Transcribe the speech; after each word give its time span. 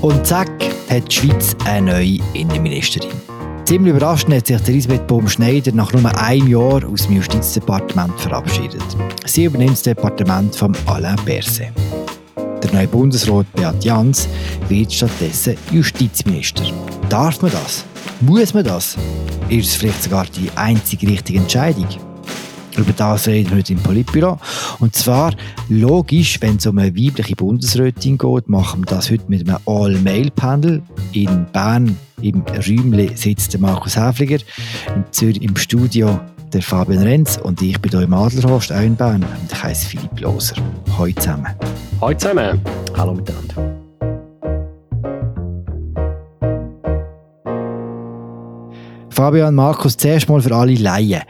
Und 0.00 0.24
zack, 0.24 0.48
hat 0.88 1.10
die 1.10 1.14
Schweiz 1.14 1.56
eine 1.64 1.92
neue 1.92 2.18
Innenministerin. 2.32 3.10
Ziemlich 3.64 3.90
überraschend 3.90 4.34
hat 4.34 4.46
sich 4.46 4.56
Elisabeth 4.68 5.06
Baum-Schneider 5.08 5.72
nach 5.72 5.92
nur 5.92 6.16
einem 6.16 6.46
Jahr 6.46 6.88
aus 6.88 7.06
dem 7.06 7.16
Justizdepartement 7.16 8.18
verabschiedet. 8.20 8.82
Sie 9.26 9.44
übernimmt 9.44 9.72
das 9.72 9.82
Departement 9.82 10.54
von 10.54 10.74
Alain 10.86 11.16
Berset. 11.24 11.72
Der 12.36 12.72
neue 12.72 12.88
Bundesrat 12.88 13.46
Beat 13.54 13.84
Jans 13.84 14.28
wird 14.68 14.92
stattdessen 14.92 15.56
Justizminister. 15.72 16.64
Darf 17.08 17.42
man 17.42 17.50
das? 17.50 17.84
Muss 18.20 18.54
man 18.54 18.64
das? 18.64 18.96
Ist 19.48 19.68
es 19.68 19.74
vielleicht 19.74 20.04
sogar 20.04 20.26
die 20.26 20.48
einzige 20.54 21.08
richtige 21.08 21.40
Entscheidung? 21.40 21.88
Über 22.78 22.92
das 22.92 23.26
reden 23.26 23.50
wir 23.50 23.58
heute 23.58 23.72
im 23.72 23.80
Politbüro. 23.80 24.38
Und 24.78 24.94
zwar, 24.94 25.34
logisch, 25.68 26.40
wenn 26.40 26.56
es 26.56 26.66
um 26.66 26.78
eine 26.78 26.94
weibliche 26.94 27.34
Bundesrätin 27.34 28.16
geht, 28.16 28.48
machen 28.48 28.82
wir 28.82 28.86
das 28.86 29.10
heute 29.10 29.24
mit 29.26 29.48
einem 29.48 29.58
All-Mail-Panel. 29.66 30.80
In 31.12 31.46
Bern 31.52 31.96
im 32.22 32.42
Räumli 32.42 33.10
sitzt 33.16 33.52
der 33.52 33.60
Markus 33.60 33.96
Häfliger, 33.96 34.38
in 34.94 35.04
Zürich 35.10 35.42
im 35.42 35.56
Studio 35.56 36.20
der 36.52 36.62
Fabian 36.62 37.02
Renz 37.02 37.36
und 37.36 37.60
ich 37.60 37.78
bin 37.80 37.90
hier 37.90 38.02
im 38.02 38.14
Adlerhorst, 38.14 38.72
auch 38.72 38.80
in 38.80 38.94
Bern. 38.94 39.24
Und 39.24 39.52
ich 39.52 39.62
heiße 39.62 39.88
Philipp 39.88 40.20
Loser. 40.20 40.56
Hallo 40.96 41.12
zusammen. 41.12 41.48
Hallo 42.00 42.16
zusammen. 42.16 42.60
Hallo 42.96 43.14
miteinander. 43.14 43.74
Fabian, 49.10 49.52
Markus, 49.56 49.96
zuerst 49.96 50.28
mal 50.28 50.40
für 50.40 50.54
alle 50.54 50.74
Laien. 50.74 51.22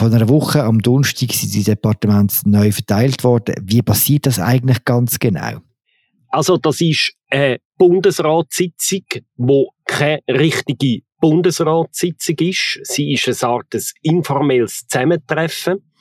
Von 0.00 0.14
einer 0.14 0.30
Woche 0.30 0.62
am 0.62 0.80
Donnerstag 0.80 1.30
sind 1.34 1.52
die 1.52 1.62
Departemente 1.62 2.48
neu 2.48 2.72
verteilt 2.72 3.22
worden. 3.22 3.54
Wie 3.60 3.82
passiert 3.82 4.24
das 4.24 4.38
eigentlich 4.38 4.82
ganz 4.86 5.18
genau? 5.18 5.58
Also 6.28 6.56
das 6.56 6.80
ist 6.80 7.12
eine 7.28 7.58
Bundesratssitzung, 7.76 9.04
wo 9.36 9.72
keine 9.84 10.22
richtige 10.26 11.02
Bundesratssitzung 11.20 12.36
ist. 12.38 12.80
Sie 12.84 13.12
ist 13.12 13.28
eine 13.28 13.52
Art 13.52 13.74
des 13.74 13.92
informelles 14.00 14.86
Zusammentreffen. 14.88 15.92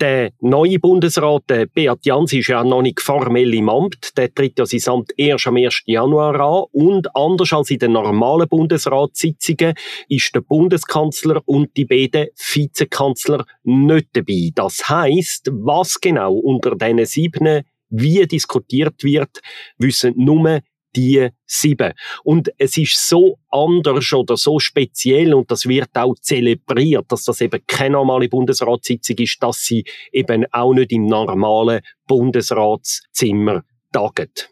Der 0.00 0.32
neue 0.40 0.78
Bundesrat, 0.78 1.42
der 1.50 1.66
Beat 1.66 2.06
Jans, 2.06 2.32
ist 2.32 2.48
ja 2.48 2.64
noch 2.64 2.80
nicht 2.80 3.02
formell 3.02 3.52
im 3.52 3.68
Amt. 3.68 4.16
Der 4.16 4.32
tritt 4.32 4.58
ja 4.58 4.64
sein 4.64 4.80
Amt 4.86 5.12
erst 5.18 5.46
am 5.46 5.56
1. 5.56 5.82
Januar 5.84 6.40
an. 6.40 6.64
Und 6.72 7.14
anders 7.14 7.52
als 7.52 7.70
in 7.70 7.80
den 7.80 7.92
normalen 7.92 8.48
Bundesratssitzungen 8.48 9.74
ist 10.08 10.34
der 10.34 10.40
Bundeskanzler 10.40 11.42
und 11.44 11.76
die 11.76 11.84
beiden 11.84 12.28
Vizekanzler 12.34 13.44
nicht 13.62 14.08
dabei. 14.14 14.50
Das 14.54 14.88
heißt, 14.88 15.50
was 15.52 16.00
genau 16.00 16.32
unter 16.32 16.76
diesen 16.76 17.04
sieben 17.04 17.62
wie 17.90 18.26
diskutiert 18.26 19.04
wird, 19.04 19.42
wissen 19.76 20.14
nur 20.16 20.60
die 20.96 21.28
sieben. 21.46 21.92
Und 22.24 22.50
es 22.58 22.76
ist 22.76 23.08
so 23.08 23.38
anders 23.50 24.12
oder 24.12 24.36
so 24.36 24.58
speziell 24.58 25.34
und 25.34 25.50
das 25.50 25.66
wird 25.66 25.90
auch 25.94 26.14
zelebriert, 26.20 27.06
dass 27.08 27.24
das 27.24 27.40
eben 27.40 27.60
keine 27.66 27.92
normale 27.92 28.28
Bundesratssitzung 28.28 29.16
ist, 29.18 29.42
dass 29.42 29.64
sie 29.64 29.84
eben 30.12 30.46
auch 30.52 30.74
nicht 30.74 30.92
im 30.92 31.06
normalen 31.06 31.80
Bundesratszimmer 32.06 33.62
taget. 33.92 34.50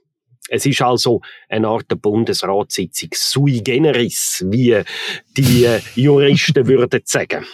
Es 0.49 0.65
ist 0.65 0.81
also 0.81 1.21
eine 1.49 1.69
Art 1.69 1.89
Bundesratssitzung 2.01 3.11
sui 3.15 3.61
generis, 3.61 4.45
wie 4.49 4.83
die 5.37 5.79
Juristen 5.95 6.67
würden 6.67 7.03
sagen. 7.05 7.45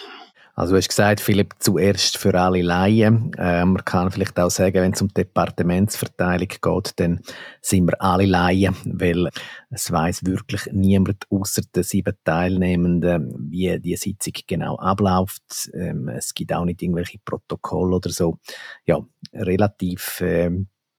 Also 0.57 0.71
du 0.71 0.77
hast 0.77 0.87
gesagt, 0.87 1.19
Philipp, 1.19 1.53
zuerst 1.59 2.17
für 2.17 2.33
alle 2.39 2.61
Laien. 2.61 3.33
Äh, 3.37 3.65
man 3.65 3.83
kann 3.83 4.09
vielleicht 4.09 4.39
auch 4.39 4.49
sagen, 4.49 4.75
wenn 4.75 4.93
es 4.93 5.01
um 5.01 5.09
Departementsverteilung 5.09 6.47
geht, 6.47 6.93
dann 6.95 7.19
sind 7.61 7.87
wir 7.87 8.01
alle 8.01 8.25
Laien, 8.25 8.73
weil 8.85 9.29
es 9.69 9.91
weiß 9.91 10.25
wirklich 10.25 10.69
niemand 10.71 11.25
außer 11.29 11.61
den 11.75 11.83
sieben 11.83 12.15
Teilnehmenden, 12.23 13.35
wie 13.51 13.77
die 13.79 13.97
Sitzung 13.97 14.33
genau 14.47 14.77
abläuft. 14.77 15.71
Ähm, 15.73 16.07
es 16.07 16.33
gibt 16.33 16.53
auch 16.53 16.63
nicht 16.63 16.81
irgendwelche 16.81 17.19
Protokolle 17.25 17.97
oder 17.97 18.09
so. 18.09 18.37
Ja, 18.85 19.01
relativ 19.33 20.21
äh, 20.21 20.51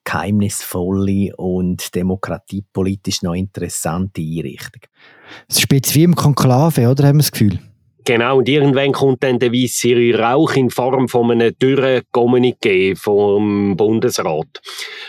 geheimnisvolle 0.04 1.34
und 1.36 1.94
demokratiepolitisch 1.94 3.22
noch 3.22 3.32
interessante 3.32 4.20
Einrichtung. 4.20 4.82
Es 5.48 5.58
ist 5.58 5.94
wie 5.94 6.04
im 6.04 6.14
Konklave, 6.14 6.88
oder 6.90 7.08
haben 7.08 7.16
wir 7.16 7.22
das 7.22 7.32
Gefühl? 7.32 7.58
Genau, 8.08 8.38
und 8.38 8.48
irgendwann 8.48 8.92
kommt 8.92 9.24
dann 9.24 9.40
der 9.40 9.52
weisse 9.52 10.16
Rauch 10.16 10.54
in 10.54 10.70
Form 10.70 11.08
von 11.08 11.28
einem 11.32 11.58
dürren 11.58 12.02
Kommuniqué 12.12 12.94
vom 12.96 13.76
Bundesrat. 13.76 14.60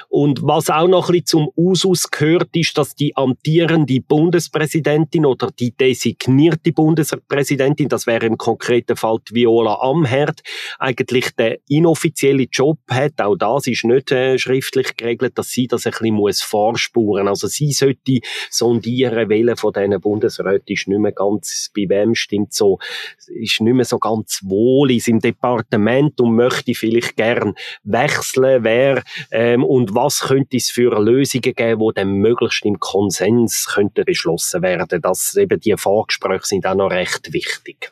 Und 0.09 0.41
was 0.41 0.71
auch 0.71 0.87
noch 0.87 1.09
ein 1.09 1.11
bisschen 1.11 1.25
zum 1.27 1.49
Usus 1.55 2.09
gehört, 2.09 2.49
ist, 2.55 2.75
dass 2.75 2.95
die 2.95 3.15
amtierende 3.15 3.99
Bundespräsidentin 4.01 5.27
oder 5.27 5.51
die 5.59 5.77
designierte 5.77 6.71
Bundespräsidentin, 6.71 7.87
das 7.87 8.07
wäre 8.07 8.25
im 8.25 8.35
konkreten 8.35 8.95
Fall 8.95 9.19
Viola 9.29 9.75
Amherd, 9.75 10.41
eigentlich 10.79 11.35
den 11.35 11.57
inoffiziellen 11.69 12.47
Job 12.51 12.79
hat. 12.89 13.21
Auch 13.21 13.35
das 13.35 13.67
ist 13.67 13.85
nicht 13.85 14.11
äh, 14.11 14.39
schriftlich 14.39 14.97
geregelt, 14.97 15.37
dass 15.37 15.49
sie 15.49 15.67
das 15.67 15.85
ein 15.85 15.91
bisschen 15.91 16.15
muss 16.15 16.41
vorspuren. 16.41 17.27
Also 17.27 17.45
sie 17.45 17.73
sollte 17.73 18.21
sondieren, 18.49 19.29
welche 19.29 19.55
von 19.55 19.71
diesen 19.71 20.01
Bundesräten 20.01 20.73
ist 20.73 20.87
nicht 20.87 20.99
mehr 20.99 21.11
ganz, 21.11 21.69
bei 21.75 21.85
wem 21.87 22.15
stimmt 22.15 22.53
so 22.55 22.79
ist 23.27 23.61
nicht 23.61 23.73
mehr 23.73 23.85
so 23.85 23.99
ganz 23.99 24.41
wohl 24.43 24.91
in 24.91 24.99
seinem 24.99 25.19
Departement 25.19 26.19
und 26.19 26.35
möchte 26.35 26.73
vielleicht 26.73 27.15
gern 27.15 27.53
wechseln, 27.83 28.63
wer 28.63 29.03
ähm, 29.31 29.63
und 29.63 29.95
was 29.95 30.21
könnte 30.21 30.57
es 30.57 30.69
für 30.69 30.99
Lösungen 31.01 31.53
geben, 31.53 31.79
die 31.79 31.93
dann 31.95 32.13
möglichst 32.13 32.65
im 32.65 32.79
Konsens 32.79 33.67
könnten 33.67 34.05
beschlossen 34.05 34.61
werden. 34.61 35.01
Das 35.01 35.35
eben 35.35 35.59
die 35.59 35.75
Vorgespräche 35.77 36.45
sind 36.45 36.65
auch 36.65 36.75
noch 36.75 36.91
recht 36.91 37.33
wichtig. 37.33 37.91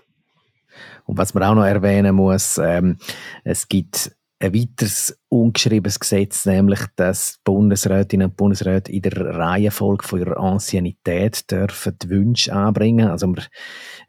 Und 1.06 1.18
was 1.18 1.34
man 1.34 1.44
auch 1.44 1.56
noch 1.56 1.66
erwähnen 1.66 2.16
muss, 2.16 2.58
ähm, 2.58 2.98
es 3.44 3.68
gibt 3.68 4.12
ein 4.40 4.54
weiteres 4.54 5.18
ungeschriebenes 5.30 6.00
Gesetz, 6.00 6.46
nämlich 6.46 6.80
dass 6.98 7.40
Bundesrätinnen 7.44 8.30
und 8.30 8.38
Bundesräte 8.38 8.92
in 8.92 9.02
der 9.02 9.14
Reihenfolge 9.14 10.06
von 10.06 10.20
ihrer 10.20 10.38
Anciennität 10.38 11.50
dürfen 11.50 11.98
die 12.02 12.10
Wünsche 12.10 12.54
anbringen. 12.54 13.08
Also 13.08 13.28
man 13.28 13.42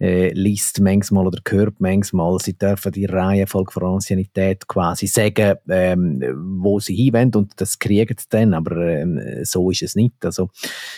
äh, 0.00 0.32
liest 0.32 0.80
manchmal 0.80 1.26
oder 1.26 1.40
hört 1.48 1.80
manchmal, 1.80 2.38
sie 2.40 2.58
dürfen 2.58 2.92
die 2.92 3.06
Reihenfolge 3.06 3.72
von 3.72 3.84
Anciennität 3.84 4.66
quasi 4.66 5.06
sagen, 5.06 5.56
ähm, 5.68 6.22
wo 6.60 6.80
sie 6.80 6.96
hinwollen 6.96 7.34
und 7.34 7.52
das 7.60 7.78
kriegen 7.78 8.16
sie 8.18 8.26
dann, 8.28 8.54
aber 8.54 8.76
ähm, 8.76 9.20
so 9.44 9.70
ist 9.70 9.82
es 9.82 9.94
nicht. 9.94 10.24
Also 10.24 10.50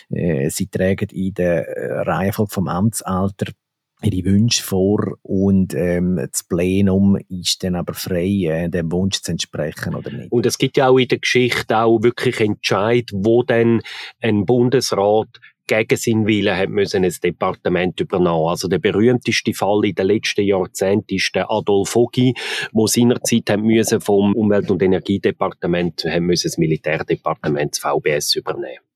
äh, 0.08 0.48
sie 0.48 0.68
tragen 0.68 1.08
in 1.10 1.34
der 1.34 1.66
Reihenfolge 2.06 2.52
vom 2.52 2.68
Amtsalter 2.68 3.52
ihre 4.02 4.24
Wünsche 4.24 4.62
vor 4.62 5.18
und 5.22 5.74
ähm, 5.74 6.16
das 6.30 6.44
Plenum 6.44 7.18
ist 7.28 7.62
dann 7.64 7.74
aber 7.74 7.94
frei, 7.94 8.44
äh, 8.44 8.68
dem 8.68 8.92
Wunsch 8.92 9.20
zu 9.20 9.32
entsprechen 9.32 9.94
oder 9.94 10.10
nicht. 10.10 10.30
Und 10.30 10.46
es 10.46 10.58
gibt 10.58 10.76
ja 10.76 10.88
auch 10.88 10.98
in 10.98 11.08
der 11.08 11.18
Geschichte 11.18 11.76
auch 11.76 12.02
wirklich 12.02 12.40
Entscheid, 12.40 13.10
wo 13.12 13.42
dann 13.42 13.80
ein 14.20 14.46
Bundesrat 14.46 15.28
gegen 15.68 15.96
seinen 15.96 16.26
Willen 16.26 16.56
hat 16.56 16.70
müssen 16.70 17.04
ein 17.04 17.14
Departement 17.22 18.00
übernehmen. 18.00 18.48
Also 18.48 18.66
der 18.68 18.78
berühmteste 18.78 19.54
Fall 19.54 19.84
in 19.84 19.94
den 19.94 20.06
letzten 20.06 20.42
Jahrzehnten 20.42 21.14
ist 21.14 21.34
der 21.34 21.50
Adolf 21.50 21.94
Ogi, 21.94 22.34
wo 22.72 22.86
seinerzeit 22.86 23.50
haben 23.50 23.62
müssen 23.62 24.00
vom 24.00 24.34
Umwelt- 24.34 24.70
und 24.70 24.82
Energiedepartement 24.82 26.04
haben 26.04 26.26
müssen 26.26 26.48
das 26.48 26.58
Militärdepartement 26.58 27.72
das 27.72 27.80
VBS 27.80 28.34
übernehmen. 28.36 28.87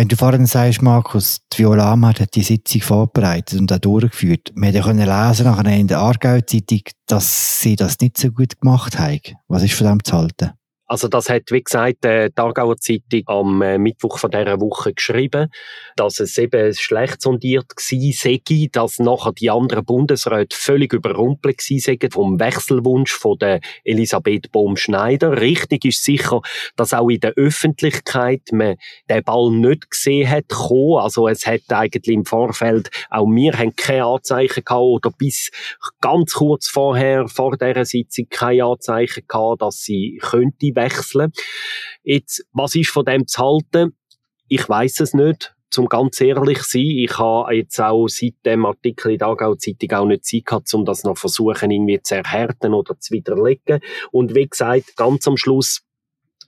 Wenn 0.00 0.08
du 0.08 0.16
vorhin 0.16 0.46
sagst, 0.46 0.80
Markus, 0.80 1.42
die 1.52 1.58
Viola 1.58 1.92
Amherd 1.92 2.20
hat 2.20 2.34
die 2.34 2.42
Sitzung 2.42 2.80
vorbereitet 2.80 3.60
und 3.60 3.70
auch 3.70 3.78
durchgeführt. 3.78 4.50
Wir 4.54 4.82
haben 4.82 4.98
ja 4.98 5.28
lesen 5.28 5.44
nachher 5.44 5.76
in 5.76 5.88
der 5.88 5.98
Aargau-Zeitung, 5.98 6.80
dass 7.06 7.60
sie 7.60 7.76
das 7.76 8.00
nicht 8.00 8.16
so 8.16 8.30
gut 8.30 8.58
gemacht 8.58 8.98
haben. 8.98 9.20
Was 9.48 9.62
ist 9.62 9.74
von 9.74 9.88
dem 9.88 10.02
zu 10.02 10.16
halten? 10.16 10.52
Also 10.90 11.06
das 11.06 11.30
hat, 11.30 11.52
wie 11.52 11.62
gesagt, 11.62 11.98
die 12.02 12.32
Aargauer 12.34 12.76
Zeitung 12.78 13.22
am 13.26 13.62
äh, 13.62 13.78
Mittwoch 13.78 14.18
von 14.18 14.28
dieser 14.28 14.60
Woche 14.60 14.92
geschrieben, 14.92 15.48
dass 15.94 16.18
es 16.18 16.36
eben 16.36 16.74
schlecht 16.74 17.22
sondiert 17.22 17.76
gewesen 17.76 18.12
sei, 18.12 18.68
dass 18.72 18.98
nachher 18.98 19.32
die 19.32 19.50
anderen 19.50 19.84
Bundesräte 19.84 20.56
völlig 20.56 20.92
überrumpelt 20.92 21.58
gewesen 21.58 21.96
seien 22.00 22.10
vom 22.10 22.40
Wechselwunsch 22.40 23.12
von 23.12 23.38
der 23.38 23.60
Elisabeth 23.84 24.50
Bohm-Schneider. 24.50 25.40
Richtig 25.40 25.84
ist 25.84 26.02
sicher, 26.02 26.40
dass 26.74 26.92
auch 26.92 27.08
in 27.08 27.20
der 27.20 27.34
Öffentlichkeit 27.34 28.42
man 28.50 28.74
den 29.08 29.22
Ball 29.22 29.52
nicht 29.52 29.92
gesehen 29.92 30.28
hat 30.28 30.48
kommen. 30.48 30.98
Also 31.00 31.28
es 31.28 31.46
hat 31.46 31.60
eigentlich 31.68 32.12
im 32.12 32.24
Vorfeld, 32.24 32.90
auch 33.10 33.26
wir 33.26 33.56
haben 33.56 33.76
keine 33.76 34.06
Anzeichen 34.06 34.64
gehabt 34.64 34.82
oder 34.82 35.12
bis 35.16 35.52
ganz 36.00 36.32
kurz 36.32 36.66
vorher, 36.68 37.28
vor 37.28 37.56
dieser 37.56 37.84
Sitzung, 37.84 38.26
keine 38.28 38.64
Anzeichen 38.64 39.22
gehabt, 39.28 39.62
dass 39.62 39.84
sie 39.84 40.18
könnte 40.20 40.79
wechseln. 40.82 41.32
Jetzt, 42.02 42.44
was 42.52 42.74
ist 42.74 42.90
von 42.90 43.04
dem 43.04 43.26
zu 43.26 43.42
halten? 43.42 43.96
Ich 44.48 44.68
weiß 44.68 45.00
es 45.00 45.14
nicht 45.14 45.54
zum 45.70 45.88
ganz 45.88 46.20
ehrlich 46.20 46.62
sein, 46.62 46.82
ich 46.82 47.16
habe 47.18 47.54
jetzt 47.54 47.80
auch 47.80 48.08
seit 48.08 48.34
dem 48.44 48.66
Artikel 48.66 49.12
in 49.12 49.18
der 49.18 49.28
Aargau 49.28 49.54
Zeitung 49.54 49.90
auch 49.92 50.04
nicht 50.04 50.24
Zeit 50.24 50.44
gehabt, 50.44 50.74
um 50.74 50.84
das 50.84 51.04
noch 51.04 51.16
versuchen 51.16 51.70
irgendwie 51.70 52.02
zu 52.02 52.16
erhärten 52.16 52.74
oder 52.74 52.98
zu 52.98 53.14
widerlegen. 53.14 53.80
Und 54.10 54.34
wie 54.34 54.48
gesagt, 54.48 54.96
ganz 54.96 55.26
am 55.28 55.36
Schluss 55.36 55.82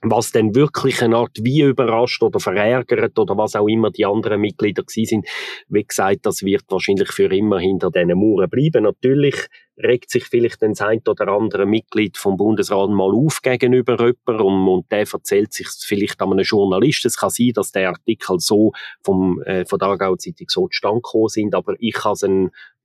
was 0.03 0.31
denn 0.31 0.53
wirklich 0.53 1.01
eine 1.01 1.17
Art 1.17 1.37
wie 1.41 1.61
überrascht 1.61 2.21
oder 2.21 2.39
verärgert 2.39 3.17
oder 3.17 3.37
was 3.37 3.55
auch 3.55 3.67
immer 3.67 3.89
die 3.89 4.05
anderen 4.05 4.41
Mitglieder 4.41 4.83
gewesen 4.83 5.23
sind. 5.23 5.27
Wie 5.69 5.83
gesagt, 5.83 6.25
das 6.25 6.43
wird 6.43 6.63
wahrscheinlich 6.69 7.11
für 7.11 7.33
immer 7.33 7.59
hinter 7.59 7.89
diesen 7.89 8.19
Mauern 8.19 8.49
bleiben. 8.49 8.83
Natürlich 8.83 9.35
regt 9.77 10.11
sich 10.11 10.25
vielleicht 10.25 10.61
ein 10.61 10.73
ein 10.77 11.01
oder 11.07 11.29
andere 11.29 11.65
Mitglied 11.65 12.17
vom 12.17 12.37
Bundesrat 12.37 12.89
mal 12.89 13.11
auf 13.11 13.41
gegenüber 13.41 13.93
jemandem 13.93 14.45
und, 14.45 14.69
und 14.69 14.91
der 14.91 15.07
erzählt 15.11 15.53
sich 15.53 15.67
vielleicht 15.79 16.21
an 16.21 16.33
einem 16.33 16.43
Journalist. 16.43 17.05
Es 17.05 17.17
kann 17.17 17.29
sein, 17.29 17.51
dass 17.53 17.71
der 17.71 17.89
Artikel 17.89 18.39
so 18.39 18.71
vom, 19.03 19.41
äh, 19.43 19.65
von 19.65 19.79
der 19.79 19.87
Aargau 19.87 20.15
Zeitung 20.15 20.47
so 20.49 20.67
zustande 20.67 21.01
gekommen 21.01 21.29
sind, 21.29 21.55
aber 21.55 21.75
ich 21.79 21.93
kann 21.93 22.13
es 22.13 22.25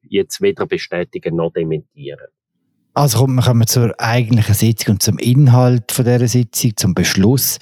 jetzt 0.02 0.40
weder 0.40 0.66
bestätigen 0.66 1.36
noch 1.36 1.52
dementieren. 1.52 2.28
Also 2.98 3.18
kommen 3.18 3.60
wir 3.60 3.66
zur 3.68 3.94
eigentlichen 4.00 4.56
Sitzung 4.56 4.94
und 4.94 5.02
zum 5.04 5.18
Inhalt 5.18 5.92
von 5.92 6.04
dieser 6.04 6.26
Sitzung, 6.26 6.72
zum 6.76 6.94
Beschluss. 6.94 7.58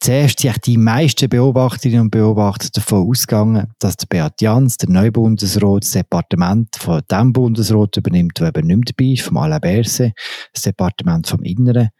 Zuerst 0.00 0.40
sind 0.40 0.64
die 0.64 0.78
meisten 0.78 1.28
Beobachterinnen 1.28 2.00
und 2.00 2.10
Beobachter 2.10 2.70
davon 2.72 3.06
ausgegangen, 3.06 3.66
dass 3.80 3.98
der 3.98 4.06
Beat 4.06 4.40
Jans, 4.40 4.78
der 4.78 4.88
neue 4.88 5.12
Bundesrat, 5.12 5.84
das 5.84 5.90
Departement 5.90 6.74
von 6.74 7.02
dem 7.10 7.34
Bundesrat 7.34 7.98
übernimmt, 7.98 8.40
der 8.40 8.48
eben 8.48 8.66
nicht 8.66 8.94
dabei 8.96 9.10
ist, 9.10 9.24
vom 9.24 9.36
Alain 9.36 9.60
Berset, 9.60 10.14
das 10.54 10.62
Departement 10.62 11.26
vom 11.26 11.42
Inneren. 11.42 11.90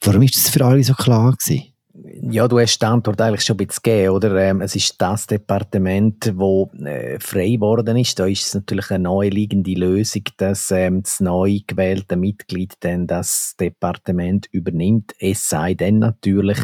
Warum 0.00 0.22
ist 0.22 0.36
das 0.36 0.50
für 0.50 0.64
alle 0.64 0.84
so 0.84 0.94
klar 0.94 1.32
gewesen? 1.32 1.73
Ja, 2.20 2.46
du 2.46 2.60
hast 2.60 2.78
die 2.78 2.86
Antwort 2.86 3.20
eigentlich 3.20 3.44
schon 3.44 3.54
ein 3.54 3.66
bisschen 3.66 3.82
gegeben, 3.82 4.10
oder? 4.10 4.36
Ähm, 4.36 4.60
es 4.60 4.76
ist 4.76 5.00
das 5.00 5.26
Departement, 5.26 6.32
wo 6.36 6.70
äh, 6.84 7.18
frei 7.18 7.52
geworden 7.52 7.96
ist. 7.96 8.18
Da 8.18 8.26
ist 8.26 8.46
es 8.46 8.54
natürlich 8.54 8.90
eine 8.90 9.04
neu 9.04 9.28
liegende 9.28 9.72
Lösung, 9.72 10.22
dass 10.36 10.70
ähm, 10.70 11.02
das 11.02 11.18
neu 11.18 11.58
gewählte 11.66 12.16
Mitglied 12.16 12.74
dann 12.80 13.08
das 13.08 13.56
Departement 13.58 14.46
übernimmt. 14.52 15.12
Es 15.18 15.48
sei 15.48 15.74
denn 15.74 15.98
natürlich, 15.98 16.58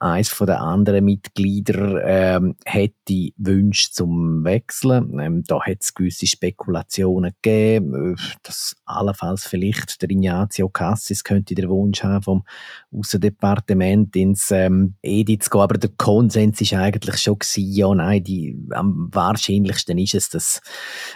eines 0.00 0.28
von 0.28 0.48
den 0.48 0.56
anderen 0.56 1.04
Mitglieder 1.04 2.04
ähm, 2.04 2.56
hätte 2.64 3.30
Wünsche 3.36 3.92
zum 3.92 4.42
Wechseln. 4.44 5.18
Ähm, 5.20 5.44
da 5.46 5.60
hat 5.60 5.78
es 5.82 5.94
gewisse 5.94 6.26
Spekulationen 6.26 7.32
gegeben, 7.42 8.14
äh, 8.14 8.22
dass 8.42 8.74
allenfalls 8.86 9.46
vielleicht 9.46 10.02
der 10.02 10.10
Ignazio 10.10 10.68
Cassis 10.68 11.22
könnte 11.22 11.54
der 11.54 11.68
Wunsch 11.68 12.02
haben 12.02 12.22
vom 12.22 12.44
Außendepartement 12.92 14.16
ins 14.16 14.50
ähm, 14.50 14.79
EDI 15.02 15.38
zu 15.38 15.50
gehen. 15.50 15.60
Aber 15.60 15.78
der 15.78 15.90
Konsens 15.96 16.60
ist 16.60 16.72
eigentlich 16.74 17.16
schon 17.20 17.38
ja, 17.56 17.94
nein, 17.94 18.24
die, 18.24 18.56
am 18.70 19.08
wahrscheinlichsten 19.12 19.98
ist 19.98 20.14
es, 20.14 20.28
dass 20.28 20.60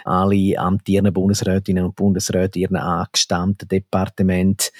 alle 0.03 0.57
amtierenden 0.57 1.13
Bundesrätinnen 1.13 1.85
und 1.85 1.95
Bundesräte 1.95 2.59
ihren 2.59 2.77
angestammten 2.77 3.67
Departement 3.67 4.71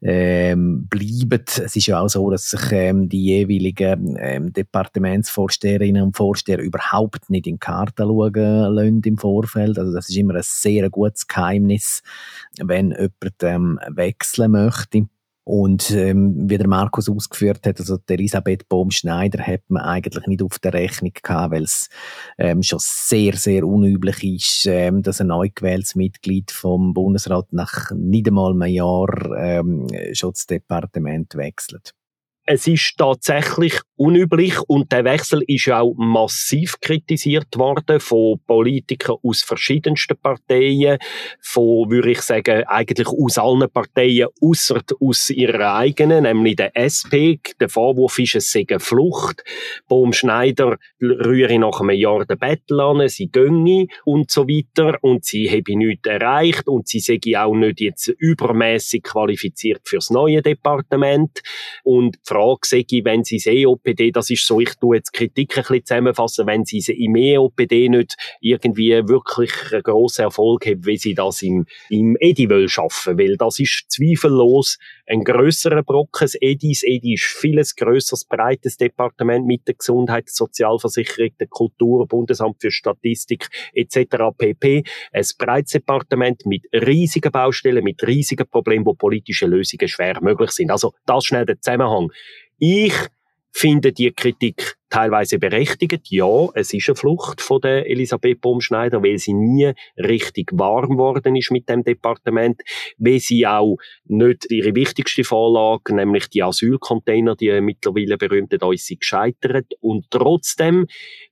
ähm, 0.00 0.86
bleiben. 0.88 1.44
Es 1.46 1.76
ist 1.76 1.86
ja 1.86 2.00
auch 2.00 2.08
so, 2.08 2.30
dass 2.30 2.50
sich 2.50 2.72
ähm, 2.72 3.08
die 3.08 3.24
jeweiligen 3.24 4.16
ähm, 4.18 4.52
Departementsvorsteherinnen 4.52 6.02
und 6.02 6.16
Vorsteher 6.16 6.58
überhaupt 6.58 7.30
nicht 7.30 7.46
in 7.46 7.54
die 7.54 7.60
Karte 7.60 8.04
schauen 8.04 8.74
lassen 8.74 9.02
im 9.04 9.18
Vorfeld. 9.18 9.78
Also 9.78 9.92
das 9.92 10.08
ist 10.08 10.16
immer 10.16 10.34
ein 10.34 10.42
sehr 10.42 10.90
gutes 10.90 11.26
Geheimnis, 11.26 12.02
wenn 12.58 12.90
jemand 12.90 13.42
ähm, 13.42 13.78
wechseln 13.88 14.52
möchte. 14.52 15.06
Und 15.44 15.90
ähm, 15.90 16.48
wie 16.48 16.56
der 16.56 16.68
Markus 16.68 17.08
ausgeführt 17.08 17.66
hat, 17.66 17.80
also 17.80 17.96
die 17.96 18.14
Elisabeth 18.14 18.68
Bohm-Schneider 18.68 19.44
hat 19.44 19.62
man 19.68 19.82
eigentlich 19.82 20.26
nicht 20.28 20.42
auf 20.42 20.60
der 20.60 20.72
Rechnung 20.72 21.12
gehabt, 21.20 21.52
weil 21.52 21.64
es 21.64 21.88
ähm, 22.38 22.62
schon 22.62 22.78
sehr, 22.80 23.34
sehr 23.34 23.66
unüblich 23.66 24.22
ist, 24.22 24.66
ähm, 24.66 25.02
dass 25.02 25.20
ein 25.20 25.26
neu 25.28 25.48
gewähltes 25.52 25.96
Mitglied 25.96 26.52
vom 26.52 26.94
Bundesrat 26.94 27.52
nach 27.52 27.90
nicht 27.90 28.28
einmal 28.28 28.52
einem 28.52 28.72
Jahr 28.72 29.08
ähm, 29.36 29.88
schon 30.12 30.30
das 30.30 30.46
Departement 30.46 31.34
wechselt. 31.34 31.92
Es 32.44 32.66
ist 32.66 32.94
tatsächlich 32.98 33.80
unüblich 34.02 34.58
und 34.66 34.90
der 34.90 35.04
Wechsel 35.04 35.44
ist 35.46 35.70
auch 35.70 35.94
massiv 35.96 36.80
kritisiert 36.80 37.56
worden 37.56 38.00
von 38.00 38.40
Politikern 38.46 39.16
aus 39.22 39.42
verschiedensten 39.42 40.16
Parteien, 40.16 40.98
von, 41.40 41.88
würde 41.88 42.10
ich 42.10 42.20
sagen, 42.20 42.64
eigentlich 42.66 43.06
aus 43.06 43.38
allen 43.38 43.70
Parteien, 43.70 44.26
außer 44.40 44.80
aus 45.00 45.30
ihrer 45.30 45.76
eigenen, 45.76 46.24
nämlich 46.24 46.56
der 46.56 46.76
SP. 46.76 47.38
Der 47.60 47.68
Vorwurf 47.68 48.18
ist, 48.18 48.34
es 48.34 48.50
sei 48.50 48.64
eine 48.68 48.80
Flucht. 48.80 49.44
Bohm 49.86 50.12
Schneider 50.12 50.78
rühre 51.00 51.58
nach 51.60 51.80
einem 51.80 51.90
Jahr 51.90 52.24
den 52.24 52.38
Battle 52.38 52.82
an, 52.82 53.08
sie 53.08 53.30
gönne 53.30 53.86
und 54.04 54.32
so 54.32 54.48
weiter 54.48 54.98
und 55.02 55.24
sie 55.24 55.48
habe 55.48 55.76
nichts 55.76 56.08
erreicht 56.08 56.66
und 56.66 56.88
sie 56.88 56.98
sei 56.98 57.20
auch 57.38 57.54
nicht 57.54 57.80
jetzt 57.80 58.08
übermäßig 58.08 59.04
qualifiziert 59.04 59.82
fürs 59.84 60.10
neue 60.10 60.42
Departement 60.42 61.40
und 61.84 62.16
Frage 62.24 62.60
sei, 62.64 62.84
wenn 63.04 63.22
sie 63.22 63.38
das 63.38 63.46
EOPD, 63.92 64.12
das 64.12 64.30
ist 64.30 64.46
so, 64.46 64.60
ich 64.60 64.74
tue 64.76 64.96
jetzt 64.96 65.12
Kritik 65.12 65.56
ein 65.56 65.62
bisschen 65.62 65.84
zusammenfassen, 65.84 66.46
wenn 66.46 66.64
sie 66.64 66.78
im 66.92 67.16
EOPD 67.16 67.88
nicht 67.88 68.16
irgendwie 68.40 68.90
wirklich 69.06 69.52
einen 69.72 69.82
grossen 69.82 70.22
Erfolg 70.22 70.66
haben, 70.66 70.84
wie 70.86 70.96
sie 70.96 71.14
das 71.14 71.42
im, 71.42 71.66
im 71.88 72.16
EDI 72.18 72.48
wollen 72.50 72.68
schaffen, 72.68 73.18
weil 73.18 73.36
das 73.36 73.58
ist 73.58 73.84
zweifellos 73.88 74.78
ein 75.06 75.24
grösserer 75.24 75.82
Brocken. 75.82 76.10
Das 76.22 76.34
EDI, 76.40 76.72
das 76.72 76.82
EDI 76.84 77.14
ist 77.14 77.24
vieles 77.24 77.76
grösseres, 77.76 78.24
breites 78.24 78.76
Departement 78.76 79.46
mit 79.46 79.66
der 79.66 79.74
Gesundheit, 79.74 80.26
der 80.26 80.32
Sozialversicherung, 80.32 81.30
der 81.38 81.46
Kultur, 81.48 82.06
Bundesamt 82.06 82.60
für 82.60 82.70
Statistik 82.70 83.48
etc. 83.74 84.16
pp. 84.36 84.84
Ein 85.12 85.24
breites 85.38 85.72
Departement 85.72 86.46
mit 86.46 86.66
riesigen 86.72 87.32
Baustellen, 87.32 87.84
mit 87.84 88.02
riesigen 88.06 88.46
Problemen, 88.48 88.86
wo 88.86 88.94
politische 88.94 89.46
Lösungen 89.46 89.88
schwer 89.88 90.18
möglich 90.22 90.50
sind. 90.50 90.70
Also 90.70 90.92
das 91.06 91.24
schnell 91.24 91.46
der 91.46 91.60
Zusammenhang. 91.60 92.10
Ich 92.58 92.94
finde 93.52 93.92
die 93.92 94.10
Kritik 94.12 94.76
teilweise 94.88 95.38
berechtigt. 95.38 96.10
Ja, 96.10 96.48
es 96.54 96.72
ist 96.72 96.88
eine 96.88 96.96
Flucht 96.96 97.40
von 97.40 97.60
der 97.60 97.88
Elisabeth 97.88 98.40
Baumschneider, 98.40 99.02
weil 99.02 99.18
sie 99.18 99.34
nie 99.34 99.72
richtig 99.96 100.50
warm 100.52 100.98
worden 100.98 101.36
ist 101.36 101.50
mit 101.50 101.68
dem 101.68 101.84
Departement, 101.84 102.60
weil 102.98 103.20
sie 103.20 103.46
auch 103.46 103.76
nicht 104.04 104.50
ihre 104.50 104.74
wichtigste 104.74 105.24
Vorlage, 105.24 105.94
nämlich 105.94 106.28
die 106.28 106.42
Asylcontainer, 106.42 107.36
die 107.36 107.60
mittlerweile 107.60 108.16
berühmte, 108.16 108.58
da 108.58 108.72
ist 108.72 108.86
sie 108.86 108.96
gescheitert. 108.96 109.66
Und 109.80 110.10
trotzdem 110.10 110.86